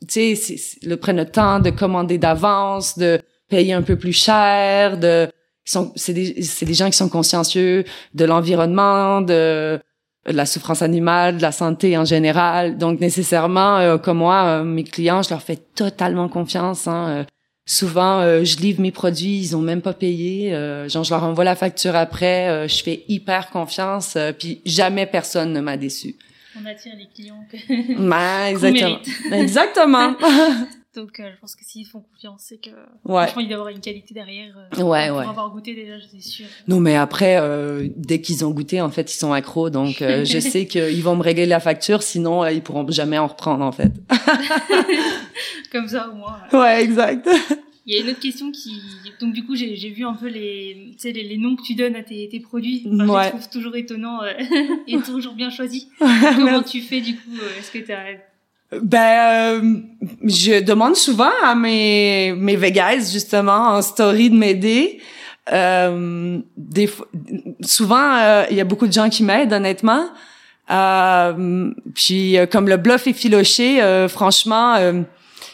tu 0.08 0.36
sais, 0.36 0.56
le 0.82 0.96
prennent 0.96 1.16
le 1.16 1.26
temps 1.28 1.58
de 1.58 1.70
commander 1.70 2.18
d'avance, 2.18 2.96
de 2.96 3.20
payer 3.48 3.72
un 3.72 3.82
peu 3.82 3.96
plus 3.96 4.12
cher, 4.12 4.98
de, 4.98 5.28
sont, 5.64 5.92
c'est 5.96 6.14
des, 6.14 6.42
c'est 6.42 6.66
des 6.66 6.74
gens 6.74 6.86
qui 6.90 6.96
sont 6.96 7.08
consciencieux 7.08 7.84
de 8.14 8.24
l'environnement, 8.24 9.20
de, 9.20 9.80
de 10.26 10.32
la 10.36 10.46
souffrance 10.46 10.82
animale, 10.82 11.36
de 11.38 11.42
la 11.42 11.52
santé 11.52 11.96
en 11.98 12.04
général. 12.04 12.78
Donc 12.78 13.00
nécessairement, 13.00 13.78
euh, 13.78 13.98
comme 13.98 14.18
moi, 14.18 14.44
euh, 14.44 14.64
mes 14.64 14.84
clients, 14.84 15.22
je 15.22 15.30
leur 15.30 15.42
fais 15.42 15.56
totalement 15.56 16.28
confiance. 16.28 16.86
Hein. 16.86 17.06
Euh, 17.08 17.24
souvent, 17.66 18.20
euh, 18.20 18.44
je 18.44 18.58
livre 18.58 18.80
mes 18.80 18.92
produits, 18.92 19.38
ils 19.40 19.56
ont 19.56 19.60
même 19.62 19.82
pas 19.82 19.94
payé. 19.94 20.54
Euh, 20.54 20.88
genre, 20.88 21.04
je 21.04 21.10
leur 21.12 21.24
envoie 21.24 21.44
la 21.44 21.56
facture 21.56 21.96
après. 21.96 22.48
euh, 22.48 22.68
je 22.68 22.82
fais 22.82 23.04
hyper 23.08 23.50
confiance. 23.50 24.14
euh, 24.16 24.32
puis 24.32 24.60
jamais 24.64 25.06
personne 25.06 25.52
ne 25.52 25.60
m'a 25.60 25.76
déçu. 25.76 26.14
On 26.60 26.66
attire 26.66 26.92
les 26.98 27.08
clients 27.14 27.44
que... 27.50 27.56
Ouais, 28.08 28.50
exactement. 28.50 28.98
exactement. 29.32 30.14
Donc, 30.94 31.20
euh, 31.20 31.30
je 31.34 31.40
pense 31.40 31.56
que 31.56 31.64
s'ils 31.64 31.86
font 31.86 32.00
confiance, 32.02 32.42
c'est 32.48 32.58
que 32.58 32.68
Ouais. 33.06 33.22
franchement, 33.24 33.40
il 33.40 33.44
doit 33.46 33.52
y 33.52 33.54
avoir 33.54 33.68
une 33.68 33.80
qualité 33.80 34.12
derrière. 34.12 34.54
euh, 34.58 34.82
Ouais, 34.82 35.08
pour 35.08 35.16
ouais. 35.18 35.26
avoir 35.26 35.50
goûté 35.50 35.74
déjà, 35.74 35.98
je 35.98 36.06
suis 36.06 36.20
sûre. 36.20 36.46
Non, 36.68 36.80
mais 36.80 36.96
après, 36.96 37.38
euh, 37.40 37.88
dès 37.96 38.20
qu'ils 38.20 38.44
ont 38.44 38.50
goûté, 38.50 38.80
en 38.82 38.90
fait, 38.90 39.10
ils 39.12 39.16
sont 39.16 39.32
accros. 39.32 39.70
Donc, 39.70 40.02
euh, 40.02 40.24
je 40.26 40.38
sais 40.52 40.66
qu'ils 40.66 41.02
vont 41.02 41.16
me 41.16 41.22
régler 41.22 41.46
la 41.46 41.60
facture, 41.60 42.02
sinon, 42.02 42.42
euh, 42.44 42.52
ils 42.52 42.62
pourront 42.62 42.86
jamais 42.90 43.16
en 43.16 43.26
reprendre, 43.26 43.64
en 43.64 43.72
fait. 43.72 43.90
Comme 45.72 45.88
ça, 45.88 46.10
au 46.10 46.14
moins. 46.14 46.36
euh. 46.52 46.60
Ouais, 46.60 46.82
exact. 46.84 47.28
Il 47.86 47.94
y 47.94 47.98
a 47.98 48.00
une 48.02 48.10
autre 48.10 48.20
question 48.20 48.52
qui... 48.52 48.70
Donc, 49.20 49.32
du 49.32 49.44
coup, 49.44 49.56
j'ai 49.56 49.74
j'ai 49.76 49.88
vu 49.90 50.04
un 50.04 50.14
peu 50.14 50.28
les, 50.28 50.90
tu 50.92 50.98
sais, 50.98 51.12
les, 51.12 51.24
les 51.24 51.36
noms 51.38 51.56
que 51.56 51.62
tu 51.62 51.74
donnes 51.74 51.96
à 51.96 52.02
tes, 52.02 52.28
tes 52.28 52.38
produits. 52.40 52.86
Enfin, 52.86 53.06
Je 53.06 53.10
Ouais. 53.10 53.24
les 53.24 53.30
trouve 53.30 53.48
toujours 53.50 53.76
étonnants 53.76 54.22
euh, 54.22 54.32
et 54.86 54.98
toujours 54.98 55.34
bien 55.34 55.50
choisis. 55.50 55.88
Comment 55.98 56.62
tu 56.62 56.80
fais, 56.80 57.00
du 57.00 57.16
coup 57.16 57.30
Est-ce 57.58 57.70
que 57.72 57.78
t'as... 57.78 58.04
Ben, 58.80 59.60
euh, 59.60 59.80
je 60.24 60.62
demande 60.62 60.96
souvent 60.96 61.30
à 61.44 61.54
mes 61.54 62.32
mes 62.34 62.56
vegas 62.56 63.10
justement 63.12 63.68
en 63.74 63.82
story 63.82 64.30
de 64.30 64.36
m'aider. 64.36 65.00
Euh, 65.52 66.38
des 66.56 66.88
souvent, 67.60 68.16
euh, 68.16 68.44
il 68.50 68.56
y 68.56 68.60
a 68.60 68.64
beaucoup 68.64 68.86
de 68.86 68.92
gens 68.92 69.10
qui 69.10 69.24
m'aident, 69.24 69.52
honnêtement. 69.52 70.06
Euh, 70.70 71.70
puis 71.94 72.38
euh, 72.38 72.46
comme 72.46 72.68
le 72.68 72.78
bluff 72.78 73.06
est 73.06 73.12
filoché, 73.12 74.06
franchement, 74.08 74.76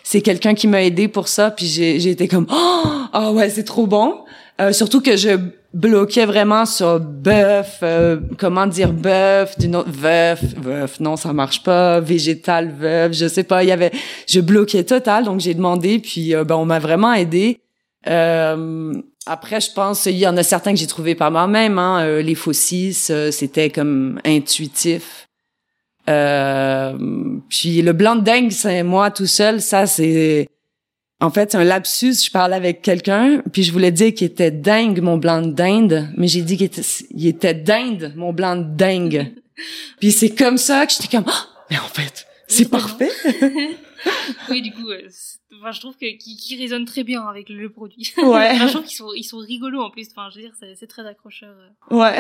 c'est 0.05 0.21
quelqu'un 0.21 0.55
qui 0.55 0.69
m'a 0.69 0.85
aidé 0.85 1.09
pour 1.09 1.27
ça. 1.27 1.51
Puis 1.51 1.67
j'ai 1.67 2.11
été 2.11 2.29
comme 2.29 2.47
oh 2.51 2.83
ah 3.13 3.33
ouais 3.33 3.51
c'est 3.51 3.65
trop 3.65 3.89
bon. 3.89 4.21
Surtout 4.71 5.01
que 5.01 5.17
je 5.17 5.31
bloquais 5.75 6.25
vraiment 6.25 6.65
sur 6.65 6.99
bœuf, 6.99 7.81
euh, 7.83 8.19
comment 8.39 8.67
dire 8.67 8.93
bœuf, 8.93 9.59
d'une 9.59 9.77
autre 9.77 9.91
veuf, 9.91 10.43
veuf, 10.57 10.99
non 11.01 11.17
ça 11.17 11.33
marche 11.33 11.63
pas, 11.63 12.01
végétal 12.01 12.73
veuf, 12.73 13.13
je 13.13 13.29
sais 13.29 13.45
pas, 13.45 13.63
il 13.63 13.69
y 13.69 13.73
avait, 13.73 13.93
je 14.27 14.41
bloquais 14.41 14.85
total, 14.85 15.25
donc 15.25 15.41
j'ai 15.41 15.55
demandé, 15.55 15.99
puis 15.99 16.35
euh, 16.35 16.45
ben 16.45 16.57
on 16.57 16.65
m'a 16.65 16.79
vraiment 16.79 17.13
aidé. 17.13 17.61
Euh, 18.09 18.95
après, 19.27 19.61
je 19.61 19.71
pense, 19.73 20.07
il 20.07 20.17
y 20.17 20.27
en 20.27 20.39
a 20.39 20.43
certains 20.43 20.73
que 20.73 20.79
j'ai 20.79 20.87
trouvé 20.87 21.15
par 21.15 21.31
moi-même, 21.31 21.79
hein, 21.79 22.21
les 22.21 22.37
euh, 23.11 23.31
c'était 23.31 23.69
comme 23.69 24.21
intuitif. 24.25 25.29
Puis 26.07 27.83
le 27.83 27.93
blanc 27.93 28.17
de 28.17 28.23
dingue, 28.23 28.51
c'est 28.51 28.83
moi 28.83 29.11
tout 29.11 29.27
seul, 29.27 29.61
ça 29.61 29.87
c'est 29.87 30.49
en 31.21 31.31
fait, 31.31 31.53
c'est 31.53 31.59
un 31.59 31.65
lapsus. 31.65 32.25
Je 32.25 32.31
parlais 32.31 32.57
avec 32.57 32.83
quelqu'un, 32.83 33.43
puis 33.53 33.63
je 33.65 33.73
voulais 33.73 33.91
dire 33.91 34.15
qu'il 34.15 34.27
était 34.27 34.51
dingue, 34.51 35.01
mon 35.01 35.19
blanc 35.19 35.43
de 35.43 35.53
dinde, 35.53 36.09
mais 36.17 36.29
j'ai 36.29 36.43
dit 36.43 36.57
qu'il 36.57 36.67
était, 36.67 36.83
il 37.11 37.27
était 37.27 37.55
dinde, 37.55 38.13
mon 38.17 38.33
blanc 38.33 38.57
de 38.57 38.77
dingue. 38.77 39.35
puis 40.01 40.13
c'est 40.13 40.35
comme 40.35 40.59
ça 40.59 40.87
que 40.87 40.93
j'étais 40.93 41.17
comme, 41.17 41.27
Ah! 41.27 41.49
mais 41.71 41.79
en 41.79 41.89
fait, 41.89 42.27
c'est 42.47 42.71
parfait. 42.71 43.11
oui, 44.51 44.63
du 44.63 44.71
coup, 44.73 44.91
enfin, 45.59 45.73
je 45.73 45.81
trouve 45.81 45.97
que 45.97 46.17
qui, 46.17 46.57
résonne 46.57 46.85
très 46.85 47.03
bien 47.03 47.23
avec 47.23 47.49
le 47.49 47.69
produit. 47.69 48.13
Ouais. 48.19 48.57
je 48.61 48.69
trouve 48.69 48.85
qu'ils 48.85 48.97
sont 48.97 49.13
ils 49.15 49.25
sont 49.25 49.39
rigolos 49.39 49.83
en 49.83 49.91
plus. 49.91 50.09
Enfin, 50.11 50.29
je 50.31 50.37
veux 50.37 50.43
dire, 50.43 50.55
c'est 50.79 50.87
très 50.87 51.07
accrocheur. 51.07 51.55
Ouais. 51.91 52.19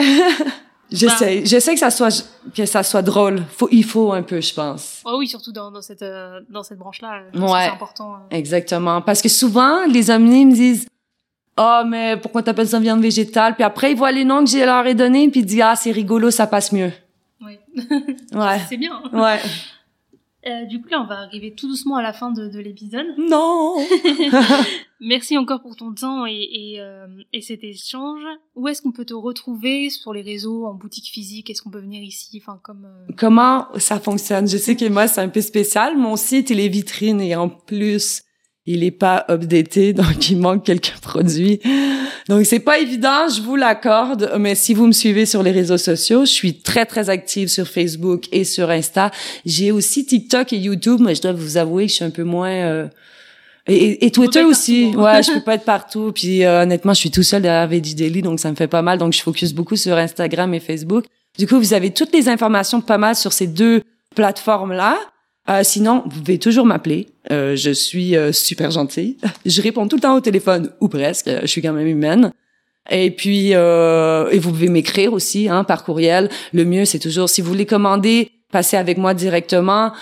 J'essaie, 0.90 1.40
bah. 1.40 1.44
j'essaie 1.44 1.74
que 1.74 1.80
ça 1.80 1.90
soit 1.90 2.26
que 2.54 2.64
ça 2.64 2.82
soit 2.82 3.02
drôle. 3.02 3.42
Faut, 3.56 3.68
il 3.70 3.84
faut 3.84 4.12
un 4.12 4.22
peu, 4.22 4.40
je 4.40 4.54
pense. 4.54 5.02
Oh 5.04 5.16
oui, 5.18 5.28
surtout 5.28 5.52
dans, 5.52 5.70
dans 5.70 5.82
cette 5.82 6.02
euh, 6.02 6.40
dans 6.48 6.62
cette 6.62 6.78
branche-là, 6.78 7.22
ouais, 7.34 7.40
c'est 7.48 7.72
important. 7.72 8.14
Euh. 8.14 8.36
Exactement, 8.36 9.02
parce 9.02 9.20
que 9.20 9.28
souvent 9.28 9.84
les 9.86 10.10
amis 10.10 10.46
me 10.46 10.54
disent 10.54 10.86
"Oh, 11.58 11.82
mais 11.86 12.16
pourquoi 12.16 12.42
t'appelles 12.42 12.68
ça 12.68 12.80
viande 12.80 13.02
végétale 13.02 13.54
Puis 13.54 13.64
après 13.64 13.92
ils 13.92 13.96
voient 13.96 14.12
les 14.12 14.24
noms 14.24 14.42
que 14.44 14.50
j'ai 14.50 14.64
leur 14.64 14.86
ai 14.86 14.94
donnés 14.94 15.28
puis 15.28 15.40
ils 15.40 15.46
disent 15.46 15.62
"Ah, 15.62 15.76
c'est 15.76 15.92
rigolo, 15.92 16.30
ça 16.30 16.46
passe 16.46 16.72
mieux." 16.72 16.92
Oui. 17.42 17.58
ouais. 18.32 18.60
c'est 18.68 18.76
bien. 18.78 19.02
Ouais. 19.12 19.38
Euh, 20.46 20.64
du 20.66 20.80
coup, 20.80 20.88
là, 20.88 21.00
on 21.02 21.06
va 21.06 21.18
arriver 21.18 21.52
tout 21.54 21.66
doucement 21.66 21.96
à 21.96 22.02
la 22.02 22.12
fin 22.12 22.30
de, 22.30 22.48
de 22.48 22.58
l'épisode. 22.60 23.06
Non 23.18 23.76
Merci 25.00 25.38
encore 25.38 25.62
pour 25.62 25.76
ton 25.76 25.94
temps 25.94 26.26
et, 26.26 26.32
et, 26.32 26.80
euh, 26.80 27.06
et 27.32 27.40
cet 27.40 27.62
échange. 27.62 28.22
Où 28.56 28.66
est-ce 28.66 28.82
qu'on 28.82 28.90
peut 28.92 29.04
te 29.04 29.14
retrouver 29.14 29.90
sur 29.90 30.12
les 30.12 30.22
réseaux, 30.22 30.66
en 30.66 30.74
boutique 30.74 31.08
physique? 31.08 31.50
Est-ce 31.50 31.62
qu'on 31.62 31.70
peut 31.70 31.80
venir 31.80 32.02
ici? 32.02 32.42
Enfin, 32.42 32.58
comme, 32.62 32.84
euh, 32.84 33.12
Comment 33.16 33.66
ça 33.76 34.00
fonctionne? 34.00 34.48
Je 34.48 34.56
sais 34.56 34.76
que 34.76 34.88
moi, 34.88 35.06
c'est 35.06 35.20
un 35.20 35.28
peu 35.28 35.40
spécial. 35.40 35.96
Mon 35.96 36.16
site, 36.16 36.50
il 36.50 36.58
est 36.60 36.68
vitrine 36.68 37.20
et 37.20 37.36
en 37.36 37.48
plus, 37.48 38.22
il 38.68 38.84
est 38.84 38.90
pas 38.90 39.24
updaté, 39.30 39.92
donc 39.94 40.28
il 40.28 40.38
manque 40.38 40.64
quelques 40.64 40.94
produits. 41.00 41.60
Donc 42.28 42.44
c'est 42.44 42.60
pas 42.60 42.78
évident, 42.78 43.28
je 43.34 43.40
vous 43.40 43.56
l'accorde, 43.56 44.32
mais 44.38 44.54
si 44.54 44.74
vous 44.74 44.86
me 44.86 44.92
suivez 44.92 45.24
sur 45.24 45.42
les 45.42 45.50
réseaux 45.50 45.78
sociaux, 45.78 46.26
je 46.26 46.30
suis 46.30 46.60
très 46.60 46.84
très 46.84 47.08
active 47.08 47.48
sur 47.48 47.66
Facebook 47.66 48.24
et 48.30 48.44
sur 48.44 48.68
Insta. 48.70 49.10
J'ai 49.46 49.72
aussi 49.72 50.04
TikTok 50.04 50.52
et 50.52 50.58
YouTube, 50.58 51.00
mais 51.00 51.14
je 51.14 51.22
dois 51.22 51.32
vous 51.32 51.56
avouer 51.56 51.86
que 51.86 51.90
je 51.90 51.96
suis 51.96 52.04
un 52.04 52.10
peu 52.10 52.24
moins 52.24 52.50
euh, 52.50 52.86
et, 53.66 54.06
et, 54.06 54.10
Twitter 54.10 54.44
aussi. 54.44 54.92
Hein. 54.94 54.98
Ouais, 54.98 55.22
je 55.22 55.32
peux 55.34 55.40
pas 55.40 55.54
être 55.54 55.64
partout. 55.64 56.12
Puis 56.14 56.44
euh, 56.44 56.62
honnêtement, 56.62 56.92
je 56.92 57.00
suis 57.00 57.10
tout 57.10 57.22
seul 57.22 57.42
derrière 57.42 57.66
Veggie 57.66 57.94
Daily, 57.94 58.20
donc 58.20 58.40
ça 58.40 58.50
me 58.50 58.56
fait 58.56 58.68
pas 58.68 58.82
mal. 58.82 58.98
Donc 58.98 59.14
je 59.14 59.22
focus 59.22 59.54
beaucoup 59.54 59.76
sur 59.76 59.96
Instagram 59.96 60.52
et 60.52 60.60
Facebook. 60.60 61.04
Du 61.38 61.46
coup, 61.46 61.58
vous 61.58 61.72
avez 61.72 61.90
toutes 61.90 62.12
les 62.12 62.28
informations 62.28 62.80
pas 62.82 62.98
mal 62.98 63.14
sur 63.14 63.32
ces 63.32 63.46
deux 63.46 63.82
plateformes-là. 64.14 64.98
Euh, 65.48 65.62
sinon, 65.62 66.02
vous 66.06 66.20
pouvez 66.20 66.38
toujours 66.38 66.66
m'appeler. 66.66 67.08
Euh, 67.30 67.56
je 67.56 67.70
suis 67.70 68.16
euh, 68.16 68.32
super 68.32 68.70
gentille. 68.70 69.16
Je 69.46 69.62
réponds 69.62 69.88
tout 69.88 69.96
le 69.96 70.02
temps 70.02 70.14
au 70.14 70.20
téléphone, 70.20 70.70
ou 70.80 70.88
presque. 70.88 71.30
Je 71.42 71.46
suis 71.46 71.62
quand 71.62 71.72
même 71.72 71.86
humaine. 71.86 72.32
Et 72.90 73.10
puis, 73.10 73.54
euh, 73.54 74.28
et 74.30 74.38
vous 74.38 74.50
pouvez 74.50 74.68
m'écrire 74.68 75.12
aussi 75.12 75.48
hein, 75.48 75.64
par 75.64 75.84
courriel. 75.84 76.30
Le 76.52 76.64
mieux, 76.64 76.84
c'est 76.84 76.98
toujours, 76.98 77.28
si 77.28 77.42
vous 77.42 77.48
voulez 77.48 77.66
commander, 77.66 78.30
passer 78.50 78.76
avec 78.76 78.96
moi 78.96 79.12
directement. 79.14 79.92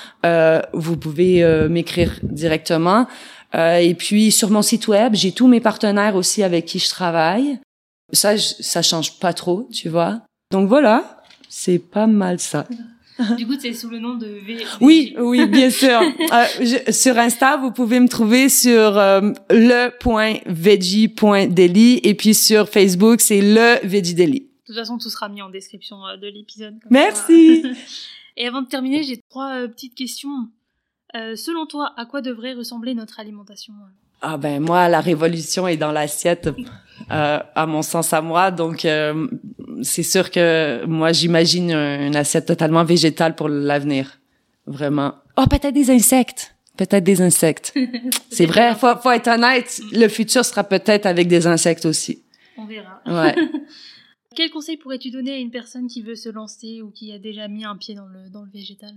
vous 0.73 0.97
pouvez 0.97 1.45
m'écrire 1.69 2.21
directement. 2.23 3.09
et 3.55 3.95
puis, 3.99 4.31
sur 4.31 4.51
mon 4.51 4.63
site 4.63 4.87
web, 4.87 5.15
j'ai 5.17 5.33
tous 5.33 5.49
mes 5.49 5.59
partenaires 5.59 6.15
aussi 6.15 6.45
avec 6.45 6.65
qui 6.67 6.79
je 6.79 6.89
travaille. 6.89 7.59
Ça, 8.13 8.39
ça 8.39 8.83
change 8.83 9.19
pas 9.19 9.33
trop, 9.33 9.69
tu 9.73 9.89
vois. 9.89 10.21
Donc 10.53 10.69
voilà, 10.69 11.25
c'est 11.49 11.81
pas 11.81 12.07
mal 12.07 12.39
ça 12.39 12.69
du 13.37 13.47
coup, 13.47 13.55
c'est 13.59 13.73
sous 13.73 13.89
le 13.89 13.99
nom 13.99 14.15
de 14.15 14.27
V. 14.27 14.59
Oui, 14.81 15.15
oui, 15.19 15.47
bien 15.47 15.71
sûr. 15.71 16.01
euh, 16.33 16.45
sur 16.91 17.19
Insta, 17.19 17.57
vous 17.57 17.73
pouvez 17.73 18.01
me 18.01 18.09
trouver 18.09 18.49
sur 18.49 18.99
euh, 18.99 19.33
le.veggie.deli 19.51 22.01
et 22.03 22.15
puis 22.15 22.35
sur 22.35 22.69
Facebook, 22.69 23.21
c'est 23.21 23.41
le 23.41 23.87
Veggie 23.87 24.15
Deli. 24.15 24.47
De 24.67 24.73
toute 24.73 24.81
façon, 24.81 24.99
tout 24.99 25.11
sera 25.11 25.29
mis 25.29 25.43
en 25.43 25.49
description 25.49 26.05
euh, 26.07 26.17
de 26.17 26.27
l'épisode. 26.27 26.77
Merci. 26.91 27.63
et 28.37 28.49
avant 28.49 28.63
de 28.63 28.67
terminer, 28.67 29.05
j'ai 29.05 29.23
trois 29.31 29.61
euh, 29.61 29.69
petites 29.69 29.95
questions. 29.95 30.49
Euh, 31.15 31.37
selon 31.37 31.67
toi, 31.67 31.95
à 31.97 32.05
quoi 32.05 32.21
devrait 32.21 32.53
ressembler 32.53 32.95
notre 32.95 33.21
alimentation? 33.21 33.75
Ah 34.23 34.37
ben 34.37 34.61
moi, 34.61 34.89
la 34.89 35.01
révolution 35.01 35.69
est 35.69 35.77
dans 35.77 35.93
l'assiette, 35.93 36.49
euh, 37.11 37.39
à 37.55 37.67
mon 37.67 37.83
sens 37.83 38.13
à 38.13 38.21
moi. 38.21 38.51
Donc 38.51 38.85
euh, 38.85 39.29
c'est 39.83 40.03
sûr 40.03 40.31
que 40.31 40.85
moi 40.87 41.13
j'imagine 41.13 41.71
une 41.73 42.17
assiette 42.17 42.47
totalement 42.47 42.85
végétale 42.85 43.35
pour 43.35 43.49
l'avenir, 43.49 44.19
vraiment. 44.67 45.15
Oh 45.37 45.45
peut-être 45.49 45.75
des 45.75 45.91
insectes, 45.91 46.55
peut-être 46.77 47.05
des 47.05 47.21
insectes. 47.21 47.75
c'est 48.31 48.47
vrai, 48.47 48.75
faut, 48.75 48.97
faut 48.97 49.11
être 49.11 49.29
honnête. 49.29 49.81
Le 49.93 50.09
futur 50.09 50.45
sera 50.45 50.65
peut-être 50.65 51.07
avec 51.07 51.29
des 51.29 51.47
insectes 51.47 51.85
aussi. 51.85 52.23
On 52.57 52.65
verra. 52.65 53.01
Ouais. 53.07 53.35
Quel 54.35 54.51
conseil 54.51 54.77
pourrais-tu 54.77 55.11
donner 55.11 55.33
à 55.33 55.39
une 55.39 55.51
personne 55.51 55.87
qui 55.87 56.03
veut 56.03 56.15
se 56.15 56.29
lancer 56.29 56.83
ou 56.83 56.91
qui 56.91 57.11
a 57.13 57.19
déjà 57.19 57.49
mis 57.49 57.65
un 57.65 57.77
pied 57.77 57.95
dans 57.95 58.07
le 58.07 58.31
dans 58.31 58.43
le 58.43 58.51
végétal? 58.51 58.95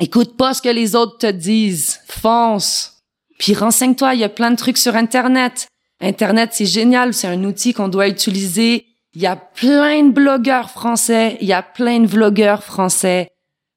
Écoute 0.00 0.36
pas 0.36 0.54
ce 0.54 0.62
que 0.62 0.68
les 0.68 0.96
autres 0.96 1.18
te 1.18 1.30
disent, 1.30 2.00
fonce 2.08 2.93
puis 3.38 3.54
renseigne-toi, 3.54 4.14
il 4.14 4.20
y 4.20 4.24
a 4.24 4.28
plein 4.28 4.50
de 4.50 4.56
trucs 4.56 4.78
sur 4.78 4.96
Internet. 4.96 5.68
Internet, 6.00 6.50
c'est 6.52 6.66
génial, 6.66 7.14
c'est 7.14 7.28
un 7.28 7.44
outil 7.44 7.72
qu'on 7.72 7.88
doit 7.88 8.08
utiliser. 8.08 8.86
Il 9.14 9.22
y 9.22 9.26
a 9.26 9.36
plein 9.36 10.04
de 10.04 10.10
blogueurs 10.10 10.70
français, 10.70 11.38
il 11.40 11.46
y 11.46 11.52
a 11.52 11.62
plein 11.62 12.00
de 12.00 12.06
vlogueurs 12.06 12.64
français. 12.64 13.28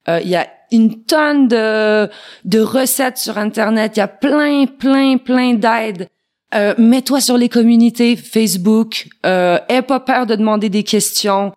Euh, 0.09 0.19
il 0.23 0.29
y 0.29 0.35
a 0.35 0.47
une 0.71 1.03
tonne 1.03 1.47
de, 1.47 2.09
de 2.43 2.59
recettes 2.59 3.17
sur 3.17 3.37
Internet. 3.37 3.93
Il 3.95 3.99
y 3.99 4.03
a 4.03 4.07
plein, 4.07 4.65
plein, 4.65 5.17
plein 5.17 5.53
d'aides. 5.53 6.09
Euh, 6.55 6.73
mets-toi 6.77 7.21
sur 7.21 7.37
les 7.37 7.49
communautés 7.49 8.15
Facebook. 8.15 9.07
Euh, 9.25 9.59
aie 9.69 9.81
pas 9.81 9.99
peur 9.99 10.25
de 10.25 10.35
demander 10.35 10.69
des 10.69 10.83
questions. 10.83 11.53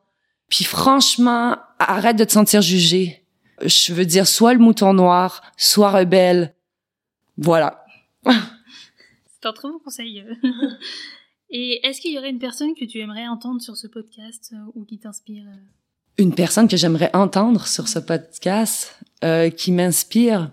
Puis 0.48 0.64
franchement, 0.64 1.56
arrête 1.78 2.16
de 2.16 2.24
te 2.24 2.32
sentir 2.32 2.60
jugé. 2.60 3.24
Je 3.64 3.92
veux 3.94 4.06
dire, 4.06 4.26
soit 4.26 4.52
le 4.52 4.58
mouton 4.58 4.92
noir, 4.94 5.42
soit 5.56 5.90
rebelle. 5.90 6.54
Voilà. 7.38 7.84
C'est 8.26 9.46
un 9.46 9.52
très 9.52 9.68
bon 9.68 9.78
conseil. 9.78 10.24
Et 11.50 11.84
est-ce 11.86 12.00
qu'il 12.00 12.12
y 12.12 12.18
aurait 12.18 12.30
une 12.30 12.38
personne 12.38 12.74
que 12.74 12.84
tu 12.84 12.98
aimerais 12.98 13.26
entendre 13.26 13.60
sur 13.60 13.76
ce 13.76 13.86
podcast 13.86 14.52
euh, 14.52 14.70
ou 14.74 14.84
qui 14.84 14.98
t'inspire 14.98 15.44
euh? 15.46 15.56
Une 16.18 16.34
personne 16.34 16.68
que 16.68 16.76
j'aimerais 16.76 17.10
entendre 17.14 17.66
sur 17.66 17.88
ce 17.88 17.98
podcast, 17.98 18.98
euh, 19.24 19.50
qui 19.50 19.72
m'inspire. 19.72 20.50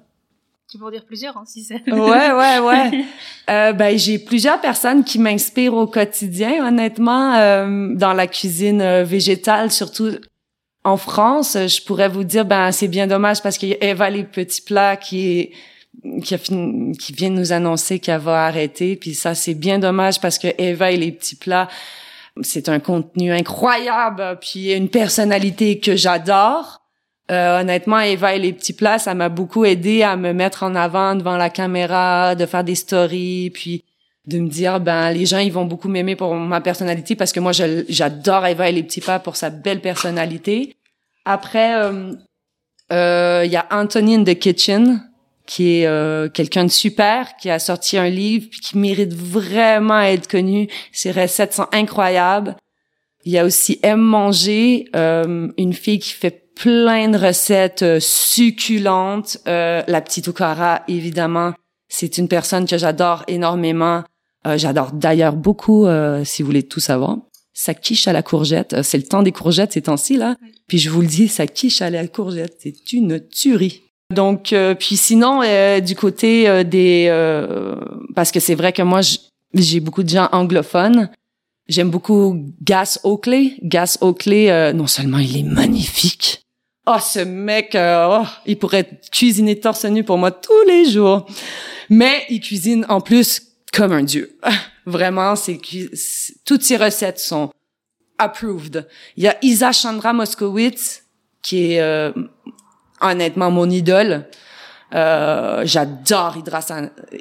Tu 0.70 0.78
peux 0.78 0.86
en 0.86 0.92
dire 0.92 1.06
plusieurs, 1.06 1.38
hein, 1.38 1.46
si 1.46 1.64
c'est. 1.64 1.82
ouais, 1.90 2.32
ouais, 2.32 2.60
ouais. 2.60 3.06
euh, 3.50 3.72
ben 3.72 3.98
j'ai 3.98 4.20
plusieurs 4.20 4.60
personnes 4.60 5.06
qui 5.06 5.18
m'inspirent 5.18 5.76
au 5.76 5.88
quotidien, 5.88 6.68
honnêtement, 6.68 7.36
euh, 7.36 7.94
dans 7.94 8.12
la 8.12 8.28
cuisine 8.28 8.82
euh, 8.82 9.04
végétale, 9.06 9.72
surtout 9.72 10.12
en 10.84 10.98
France. 10.98 11.54
Je 11.54 11.84
pourrais 11.86 12.10
vous 12.10 12.26
dire, 12.26 12.44
ben 12.44 12.74
c'est 12.74 12.90
bien 12.90 13.08
dommage 13.08 13.42
parce 13.42 13.58
qu'il 13.58 13.70
y 13.70 13.74
a 13.76 13.84
Eva 13.84 14.10
les 14.10 14.26
petits 14.26 14.62
plats 14.62 14.98
qui 14.98 15.30
est 15.30 15.52
qui, 16.24 16.36
a 16.36 16.38
qui 16.38 17.14
vient 17.14 17.30
nous 17.30 17.54
annoncer 17.54 18.00
qu'elle 18.00 18.22
va 18.22 18.46
arrêter. 18.46 18.96
Puis 18.96 19.14
ça, 19.14 19.36
c'est 19.36 19.54
bien 19.54 19.80
dommage 19.80 20.20
parce 20.20 20.38
que 20.38 20.48
Eva 20.58 20.92
et 20.92 20.98
les 20.98 21.12
petits 21.12 21.36
plats, 21.36 21.68
c'est 22.42 22.70
un 22.70 22.80
contenu 22.80 23.32
incroyable, 23.32 24.38
puis 24.40 24.74
une 24.74 24.90
personnalité 24.90 25.80
que 25.80 25.96
j'adore. 25.96 26.82
Euh, 27.30 27.60
honnêtement, 27.60 28.00
Eva 28.00 28.36
et 28.36 28.40
les 28.40 28.54
petits 28.54 28.74
plats, 28.74 29.00
ça 29.00 29.14
m'a 29.14 29.30
beaucoup 29.30 29.66
aidé 29.66 30.04
à 30.04 30.16
me 30.16 30.34
mettre 30.34 30.64
en 30.64 30.76
avant 30.76 31.16
devant 31.16 31.36
la 31.36 31.50
caméra, 31.50 32.36
de 32.36 32.46
faire 32.46 32.64
des 32.64 32.76
stories, 32.76 33.50
puis 33.50 33.84
de 34.28 34.40
me 34.40 34.50
dire 34.50 34.80
ben 34.80 35.12
les 35.12 35.26
gens 35.26 35.40
ils 35.40 35.52
vont 35.52 35.66
beaucoup 35.66 35.88
m'aimer 35.88 36.18
pour 36.18 36.36
ma 36.36 36.60
personnalité 36.60 37.16
parce 37.16 37.32
que 37.32 37.40
moi 37.40 37.54
j'adore 37.54 38.46
Eva 38.46 38.70
et 38.70 38.74
les 38.74 38.84
petits 38.84 39.00
plats 39.00 39.20
pour 39.20 39.38
sa 39.38 39.50
belle 39.50 39.80
personnalité. 39.80 40.76
Après, 41.24 41.76
euh, 41.82 42.12
euh, 42.92 43.44
il 43.46 43.52
y 43.52 43.56
a 43.56 43.66
Anthony 43.72 44.16
in 44.16 44.24
the 44.24 44.38
Kitchen 44.38 45.02
qui 45.48 45.80
est 45.80 45.88
euh, 45.88 46.30
quelqu'un 46.30 46.66
de 46.66 46.70
super, 46.70 47.36
qui 47.38 47.50
a 47.50 47.58
sorti 47.58 47.98
un 47.98 48.10
livre 48.10 48.48
puis 48.52 48.60
qui 48.60 48.78
mérite 48.78 49.14
vraiment 49.14 50.02
être 50.02 50.28
connu. 50.28 50.68
Ses 50.92 51.12
recettes 51.12 51.54
sont 51.54 51.68
incroyables. 51.72 52.56
Il 53.24 53.32
y 53.32 53.40
a 53.40 53.46
aussi 53.46 53.80
M 53.82 54.00
Manger, 54.00 54.88
euh, 54.96 55.48
une 55.58 55.74
fille 55.74 56.00
qui 56.00 56.12
fait 56.12 56.52
plein 56.54 57.08
de 57.08 57.18
recettes 57.18 57.82
euh, 57.82 58.00
succulentes. 58.00 59.38
la 59.46 60.02
petite 60.02 60.28
Okara, 60.28 60.84
évidemment, 60.88 61.54
c'est 61.88 62.18
une 62.18 62.28
personne 62.28 62.68
que 62.68 62.78
j'adore 62.78 63.24
énormément. 63.28 64.04
j'adore 64.56 64.92
d'ailleurs 64.92 65.36
beaucoup, 65.36 65.88
si 66.26 66.42
vous 66.42 66.48
voulez 66.48 66.64
tout 66.64 66.82
savoir. 66.82 67.18
Sa 67.54 67.74
quiche 67.74 68.08
à 68.08 68.14
la 68.14 68.22
courgette, 68.22 68.84
c'est 68.84 68.98
le 68.98 69.06
temps 69.06 69.24
des 69.24 69.32
courgettes 69.32 69.74
ces 69.74 69.84
temps-ci 69.84 70.18
là. 70.18 70.36
Puis 70.68 70.78
je 70.80 70.90
vous 70.90 71.02
le 71.02 71.08
dis, 71.08 71.30
sa 71.30 71.48
quiche 71.48 71.82
à 71.82 71.90
la 71.90 72.08
courgette, 72.08 72.58
c'est 72.60 72.92
une 72.92 73.26
tuerie. 73.30 73.87
Donc, 74.14 74.54
euh, 74.54 74.74
puis 74.74 74.96
sinon, 74.96 75.42
euh, 75.44 75.80
du 75.80 75.96
côté 75.96 76.48
euh, 76.48 76.64
des... 76.64 77.12
parce 78.16 78.32
que 78.32 78.40
c'est 78.40 78.56
vrai 78.56 78.72
que 78.72 78.82
moi, 78.82 79.02
j'ai 79.54 79.80
beaucoup 79.80 80.04
de 80.04 80.10
gens 80.10 80.30
anglophones. 80.32 81.10
J'aime 81.68 81.90
beaucoup 81.90 82.46
Gas 82.62 83.00
Oakley. 83.04 83.56
Gas 83.62 83.98
Oakley, 84.02 84.74
non 84.74 84.88
seulement 84.88 85.18
il 85.18 85.38
est 85.38 85.44
magnifique. 85.44 86.42
Oh, 86.90 87.00
ce 87.02 87.20
mec, 87.20 87.78
oh, 87.78 88.24
il 88.46 88.58
pourrait 88.58 88.90
cuisiner 89.12 89.60
torse 89.60 89.84
nu 89.84 90.06
pour 90.06 90.18
moi 90.18 90.32
tous 90.32 90.64
les 90.68 90.90
jours. 90.90 91.26
Mais 91.90 92.24
il 92.30 92.40
cuisine 92.40 92.86
en 92.88 93.02
plus 93.02 93.42
comme 93.74 93.92
un 93.92 94.04
dieu. 94.04 94.38
Vraiment, 94.86 95.36
c'est 95.36 95.60
toutes 96.46 96.64
ses 96.64 96.78
recettes 96.78 97.20
sont 97.20 97.52
approved. 98.18 98.88
Il 99.18 99.24
y 99.24 99.28
a 99.28 99.38
Isa 99.42 99.74
Chandra 99.74 100.14
Moskowitz 100.14 101.04
qui 101.42 101.74
est 101.74 102.14
honnêtement 103.02 103.52
mon 103.52 103.70
idole. 103.70 104.26
Euh, 104.94 105.64
j'adore 105.66 106.38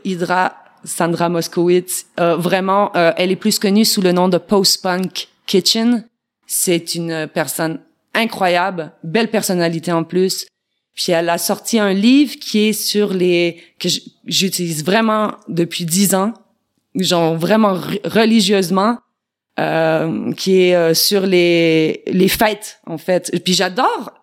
Hydra, 0.05 0.55
Sandra 0.85 1.29
Moskowitz. 1.29 2.07
Euh, 2.21 2.37
vraiment, 2.37 2.95
euh, 2.97 3.12
elle 3.17 3.31
est 3.31 3.37
plus 3.37 3.59
connue 3.59 3.85
sous 3.85 4.03
le 4.03 4.12
nom 4.12 4.29
de 4.29 4.39
Post 4.39 4.83
Punk 4.83 5.29
Kitchen. 5.47 6.05
C'est 6.47 6.95
une 6.95 7.29
personne 7.33 7.81
incroyable, 8.15 8.93
belle 9.03 9.31
personnalité 9.31 9.93
en 9.93 10.05
plus. 10.05 10.47
Puis 10.97 11.12
elle 11.12 11.29
a 11.29 11.39
sorti 11.39 11.79
un 11.79 11.93
livre 11.93 12.37
qui 12.41 12.69
est 12.69 12.73
sur 12.73 13.12
les 13.12 13.61
que 13.79 13.89
j'utilise 14.25 14.83
vraiment 14.83 15.33
depuis 15.47 15.85
dix 15.85 16.15
ans, 16.15 16.33
genre 16.95 17.37
vraiment 17.37 17.75
religieusement, 18.05 18.99
euh, 19.61 20.33
qui 20.33 20.62
est 20.62 20.75
euh, 20.75 20.95
sur 20.95 21.27
les 21.27 22.03
les 22.07 22.29
fêtes 22.29 22.81
en 22.87 22.97
fait. 22.97 23.31
Puis 23.45 23.53
j'adore 23.53 24.15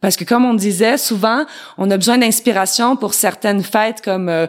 parce 0.00 0.16
que 0.16 0.24
comme 0.24 0.44
on 0.44 0.54
disait 0.54 0.98
souvent, 0.98 1.44
on 1.76 1.90
a 1.90 1.96
besoin 1.96 2.18
d'inspiration 2.18 2.96
pour 2.96 3.14
certaines 3.14 3.62
fêtes 3.62 4.00
comme 4.02 4.28
euh, 4.28 4.46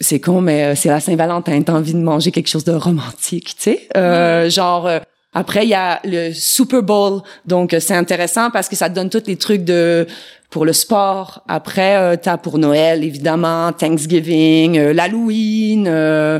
c'est 0.00 0.20
con 0.20 0.40
mais 0.40 0.74
c'est 0.74 0.88
la 0.88 1.00
Saint-Valentin, 1.00 1.62
t'as 1.62 1.74
envie 1.74 1.94
de 1.94 2.00
manger 2.00 2.30
quelque 2.32 2.48
chose 2.48 2.64
de 2.64 2.72
romantique, 2.72 3.54
tu 3.56 3.62
sais, 3.62 3.88
euh, 3.96 4.50
genre 4.50 4.88
après, 5.34 5.64
il 5.64 5.70
y 5.70 5.74
a 5.74 5.98
le 6.04 6.32
Super 6.34 6.82
Bowl, 6.82 7.22
donc 7.46 7.74
c'est 7.80 7.94
intéressant 7.94 8.50
parce 8.50 8.68
que 8.68 8.76
ça 8.76 8.90
te 8.90 8.94
donne 8.94 9.08
tous 9.08 9.26
les 9.26 9.36
trucs 9.36 9.64
de 9.64 10.06
pour 10.50 10.66
le 10.66 10.74
sport. 10.74 11.42
Après, 11.48 11.96
euh, 11.96 12.16
t'as 12.20 12.36
pour 12.36 12.58
Noël 12.58 13.02
évidemment, 13.02 13.72
Thanksgiving, 13.72 14.78
euh, 14.78 14.92
l'Halloween. 14.92 15.86
Euh, 15.88 16.38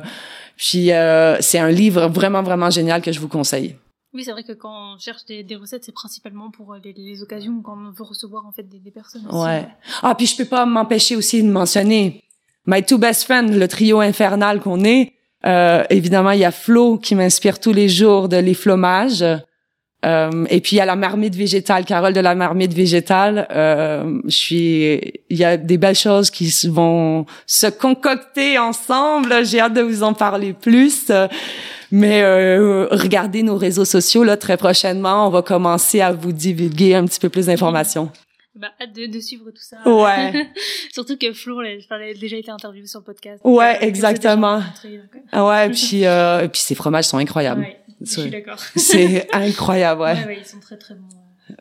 puis 0.57 0.93
euh, 0.93 1.41
c'est 1.41 1.59
un 1.59 1.71
livre 1.71 2.09
vraiment 2.09 2.43
vraiment 2.43 2.69
génial 2.69 3.01
que 3.01 3.11
je 3.11 3.19
vous 3.19 3.29
conseille. 3.29 3.75
Oui, 4.15 4.25
c'est 4.25 4.33
vrai 4.33 4.45
que 4.45 4.53
quand 4.53 4.95
on 4.95 4.99
cherche 4.99 5.25
des, 5.25 5.43
des 5.43 5.57
recettes, 5.57 5.85
c'est 5.85 5.93
principalement 5.93 6.51
pour 6.51 6.75
les, 6.83 6.93
les, 6.93 7.23
occasions 7.23 7.63
quand 7.63 7.79
on 7.79 7.91
veut 7.91 8.05
recevoir 8.05 8.47
en 8.47 8.53
fait 8.53 8.65
des, 8.65 8.79
des 8.79 8.91
personnes. 8.91 9.27
Aussi. 9.27 9.45
Ouais. 9.45 9.67
Ah, 10.03 10.15
puis 10.15 10.27
je 10.27 10.37
peux 10.37 10.45
pas 10.45 10.67
m'empêcher 10.67 11.17
aussi 11.17 11.43
de 11.43 11.49
mentionner 11.49 12.23
My 12.67 12.83
Two 12.83 12.99
Best 12.99 13.25
Friends, 13.25 13.49
le 13.49 13.67
trio 13.69 14.01
infernal 14.01 14.61
qu'on 14.61 14.85
est. 14.85 15.15
Euh, 15.45 15.83
évidemment, 15.91 16.31
il 16.31 16.41
y 16.41 16.45
a 16.45 16.53
Flo 16.53 16.99
qui 16.99 17.15
m'inspire 17.15 17.59
tous 17.59 17.73
les 17.73 17.89
jours 17.89 18.29
de 18.29 18.37
les 18.37 18.55
flomages. 18.55 19.25
Euh, 20.05 20.47
et 20.51 20.61
puis 20.61 20.77
il 20.77 20.79
y 20.79 20.81
a 20.81 20.85
la 20.85 20.97
marmite 20.97 21.37
végétale, 21.37 21.85
Carole 21.85 22.13
de 22.13 22.21
la 22.21 22.35
marmite 22.35 22.75
végétale. 22.75 23.47
Euh, 23.51 24.21
je 24.25 24.37
suis, 24.37 25.01
il 25.31 25.37
y 25.37 25.45
a 25.45 25.57
des 25.57 25.79
belles 25.79 25.97
choses 25.97 26.31
qui 26.31 26.51
vont 26.69 27.25
se 27.47 27.69
concocter 27.69 28.59
ensemble. 28.59 29.45
J'ai 29.45 29.61
hâte 29.61 29.75
de 29.75 29.81
vous 29.81 30.03
en 30.03 30.13
parler 30.13 30.53
plus. 30.53 31.11
Mais 31.93 32.23
euh, 32.23 32.89
regardez 32.91 33.43
nos 33.43 33.57
réseaux 33.57 33.85
sociaux 33.85 34.25
là 34.25 34.37
très 34.37 34.57
prochainement. 34.57 35.27
On 35.27 35.31
va 35.31 35.43
commencer 35.43 36.01
à 36.01 36.13
vous 36.13 36.33
divulguer 36.33 36.95
un 36.95 37.05
petit 37.05 37.21
peu 37.21 37.29
plus 37.29 37.47
d'informations. 37.47 38.11
Bah, 38.55 38.69
hâte 38.81 38.95
de, 38.95 39.07
de, 39.07 39.19
suivre 39.19 39.51
tout 39.51 39.63
ça. 39.63 39.79
Ouais. 39.87 40.51
Surtout 40.93 41.17
que 41.17 41.33
Flo, 41.33 41.63
elle, 41.63 41.81
a 41.89 42.15
déjà 42.15 42.37
été 42.37 42.51
interviewée 42.51 42.87
sur 42.87 43.01
le 43.01 43.05
podcast. 43.05 43.41
Ouais, 43.45 43.79
euh, 43.83 43.87
exactement. 43.87 44.63
Ah 45.33 45.47
ouais, 45.47 45.71
puis, 45.71 46.05
euh, 46.05 46.47
puis 46.49 46.61
ces 46.61 46.75
fromages 46.75 47.07
sont 47.07 47.17
incroyables. 47.17 47.63
Ouais, 47.63 47.81
je 48.01 48.21
suis 48.21 48.31
d'accord. 48.31 48.59
C'est 48.77 49.27
incroyable, 49.35 50.03
ouais. 50.03 50.13
ouais. 50.13 50.27
Ouais, 50.27 50.39
ils 50.41 50.47
sont 50.47 50.61
très 50.61 50.77
très 50.77 50.95
bons. 50.95 51.09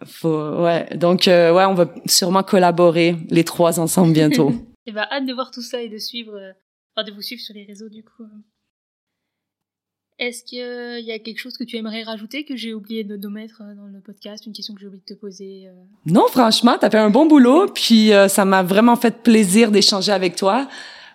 Faut, 0.06 0.64
ouais. 0.64 0.86
Donc, 0.96 1.28
euh, 1.28 1.54
ouais, 1.54 1.66
on 1.66 1.74
va 1.74 1.94
sûrement 2.06 2.44
collaborer 2.44 3.16
les 3.30 3.44
trois 3.44 3.80
ensemble 3.80 4.14
bientôt. 4.14 4.52
et 4.86 4.92
bah, 4.92 5.08
hâte 5.12 5.26
de 5.26 5.34
voir 5.34 5.52
tout 5.52 5.62
ça 5.62 5.82
et 5.82 5.90
de 5.90 5.98
suivre, 5.98 6.36
euh, 6.36 6.52
enfin, 6.96 7.06
de 7.08 7.14
vous 7.14 7.22
suivre 7.22 7.42
sur 7.42 7.54
les 7.54 7.66
réseaux 7.66 7.90
du 7.90 8.04
coup. 8.04 8.24
Est-ce 10.22 10.44
qu'il 10.44 11.04
y 11.04 11.12
a 11.12 11.18
quelque 11.18 11.40
chose 11.40 11.58
que 11.58 11.64
tu 11.64 11.78
aimerais 11.78 12.04
rajouter 12.04 12.46
que 12.46 12.56
j'ai 12.56 12.76
oublié 12.76 13.04
de, 13.04 13.18
de, 13.18 13.28
mettre 13.28 13.64
dans 13.76 13.88
le 13.92 14.00
podcast, 14.00 14.46
une 14.46 14.54
question 14.54 14.76
que 14.76 14.80
j'ai 14.80 14.86
oublié 14.86 15.02
de 15.08 15.16
te 15.16 15.20
poser 15.20 15.64
euh... 15.66 15.72
Non, 16.06 16.28
franchement, 16.28 16.78
tu 16.80 16.86
as 16.86 16.92
fait 16.92 17.00
un 17.00 17.10
bon 17.10 17.26
boulot, 17.26 17.68
puis 17.74 18.14
euh, 18.14 18.28
ça 18.28 18.46
m'a 18.46 18.62
vraiment 18.62 18.96
fait 18.96 19.24
plaisir 19.24 19.72
d'échanger 19.72 20.12
avec 20.12 20.36
toi. 20.36 20.68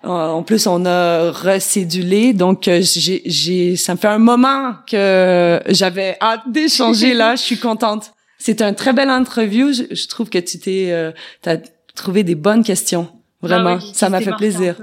Euh, 0.04 0.08
en 0.08 0.42
plus, 0.42 0.66
on 0.66 0.84
a 0.86 1.30
recédulé, 1.30 2.32
donc 2.32 2.66
euh, 2.66 2.80
j'ai, 2.82 3.22
j'ai, 3.26 3.76
ça 3.76 3.94
me 3.94 3.98
fait 3.98 4.08
un 4.08 4.18
moment 4.18 4.74
que 4.88 5.60
j'avais 5.68 6.16
hâte 6.20 6.42
d'échanger 6.48 7.14
là. 7.14 7.36
Je 7.36 7.42
suis 7.42 7.58
contente. 7.58 8.12
C'était 8.38 8.64
un 8.64 8.74
très 8.74 8.92
belle 8.92 9.10
interview. 9.10 9.72
Je, 9.72 9.94
je 9.94 10.08
trouve 10.08 10.30
que 10.30 10.38
tu 10.38 10.58
t'es, 10.58 10.90
euh, 10.90 11.12
t'as 11.42 11.58
trouvé 11.94 12.24
des 12.24 12.34
bonnes 12.34 12.62
questions. 12.62 13.08
Vraiment, 13.40 13.78
ah 13.80 13.82
oui, 13.82 13.90
ça 13.94 14.08
m'a 14.08 14.20
fait 14.20 14.34
plaisir. 14.36 14.76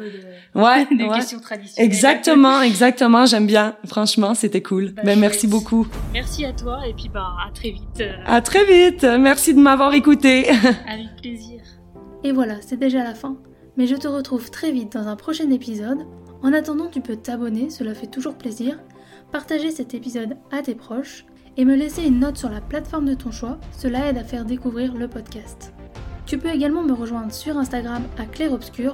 Ouais, 0.55 0.85
des 0.91 1.03
ouais. 1.03 1.15
questions 1.15 1.39
traditionnelles. 1.39 1.85
Exactement, 1.85 2.61
exactement, 2.61 3.25
j'aime 3.25 3.47
bien. 3.47 3.75
Franchement, 3.85 4.33
c'était 4.33 4.61
cool. 4.61 4.91
Bah, 4.91 5.01
ben, 5.05 5.19
merci 5.19 5.47
beaucoup. 5.47 5.87
Merci 6.13 6.45
à 6.45 6.53
toi 6.53 6.87
et 6.87 6.93
puis 6.93 7.09
bah 7.09 7.33
à 7.47 7.51
très 7.51 7.71
vite. 7.71 8.01
Euh... 8.01 8.13
À 8.25 8.41
très 8.41 8.65
vite. 8.65 9.03
Merci 9.03 9.53
de 9.53 9.59
m'avoir 9.59 9.93
écouté. 9.93 10.49
Avec 10.87 11.15
plaisir. 11.21 11.61
Et 12.23 12.31
voilà, 12.31 12.55
c'est 12.61 12.77
déjà 12.77 13.03
la 13.03 13.15
fin. 13.15 13.37
Mais 13.77 13.87
je 13.87 13.95
te 13.95 14.07
retrouve 14.07 14.51
très 14.51 14.71
vite 14.71 14.93
dans 14.93 15.07
un 15.07 15.15
prochain 15.15 15.49
épisode. 15.49 16.05
En 16.43 16.53
attendant, 16.53 16.87
tu 16.87 17.01
peux 17.01 17.15
t'abonner, 17.15 17.69
cela 17.69 17.95
fait 17.95 18.07
toujours 18.07 18.35
plaisir, 18.35 18.77
partager 19.31 19.71
cet 19.71 19.93
épisode 19.93 20.37
à 20.51 20.61
tes 20.61 20.75
proches 20.75 21.25
et 21.57 21.65
me 21.65 21.75
laisser 21.75 22.03
une 22.03 22.19
note 22.19 22.37
sur 22.37 22.49
la 22.49 22.61
plateforme 22.61 23.05
de 23.05 23.13
ton 23.13 23.31
choix, 23.31 23.59
cela 23.71 24.09
aide 24.09 24.17
à 24.17 24.23
faire 24.23 24.45
découvrir 24.45 24.93
le 24.93 25.07
podcast. 25.07 25.73
Tu 26.25 26.37
peux 26.37 26.49
également 26.49 26.83
me 26.83 26.93
rejoindre 26.93 27.33
sur 27.33 27.57
Instagram 27.57 28.03
à 28.17 28.25
Claire 28.25 28.53
Obscur 28.53 28.93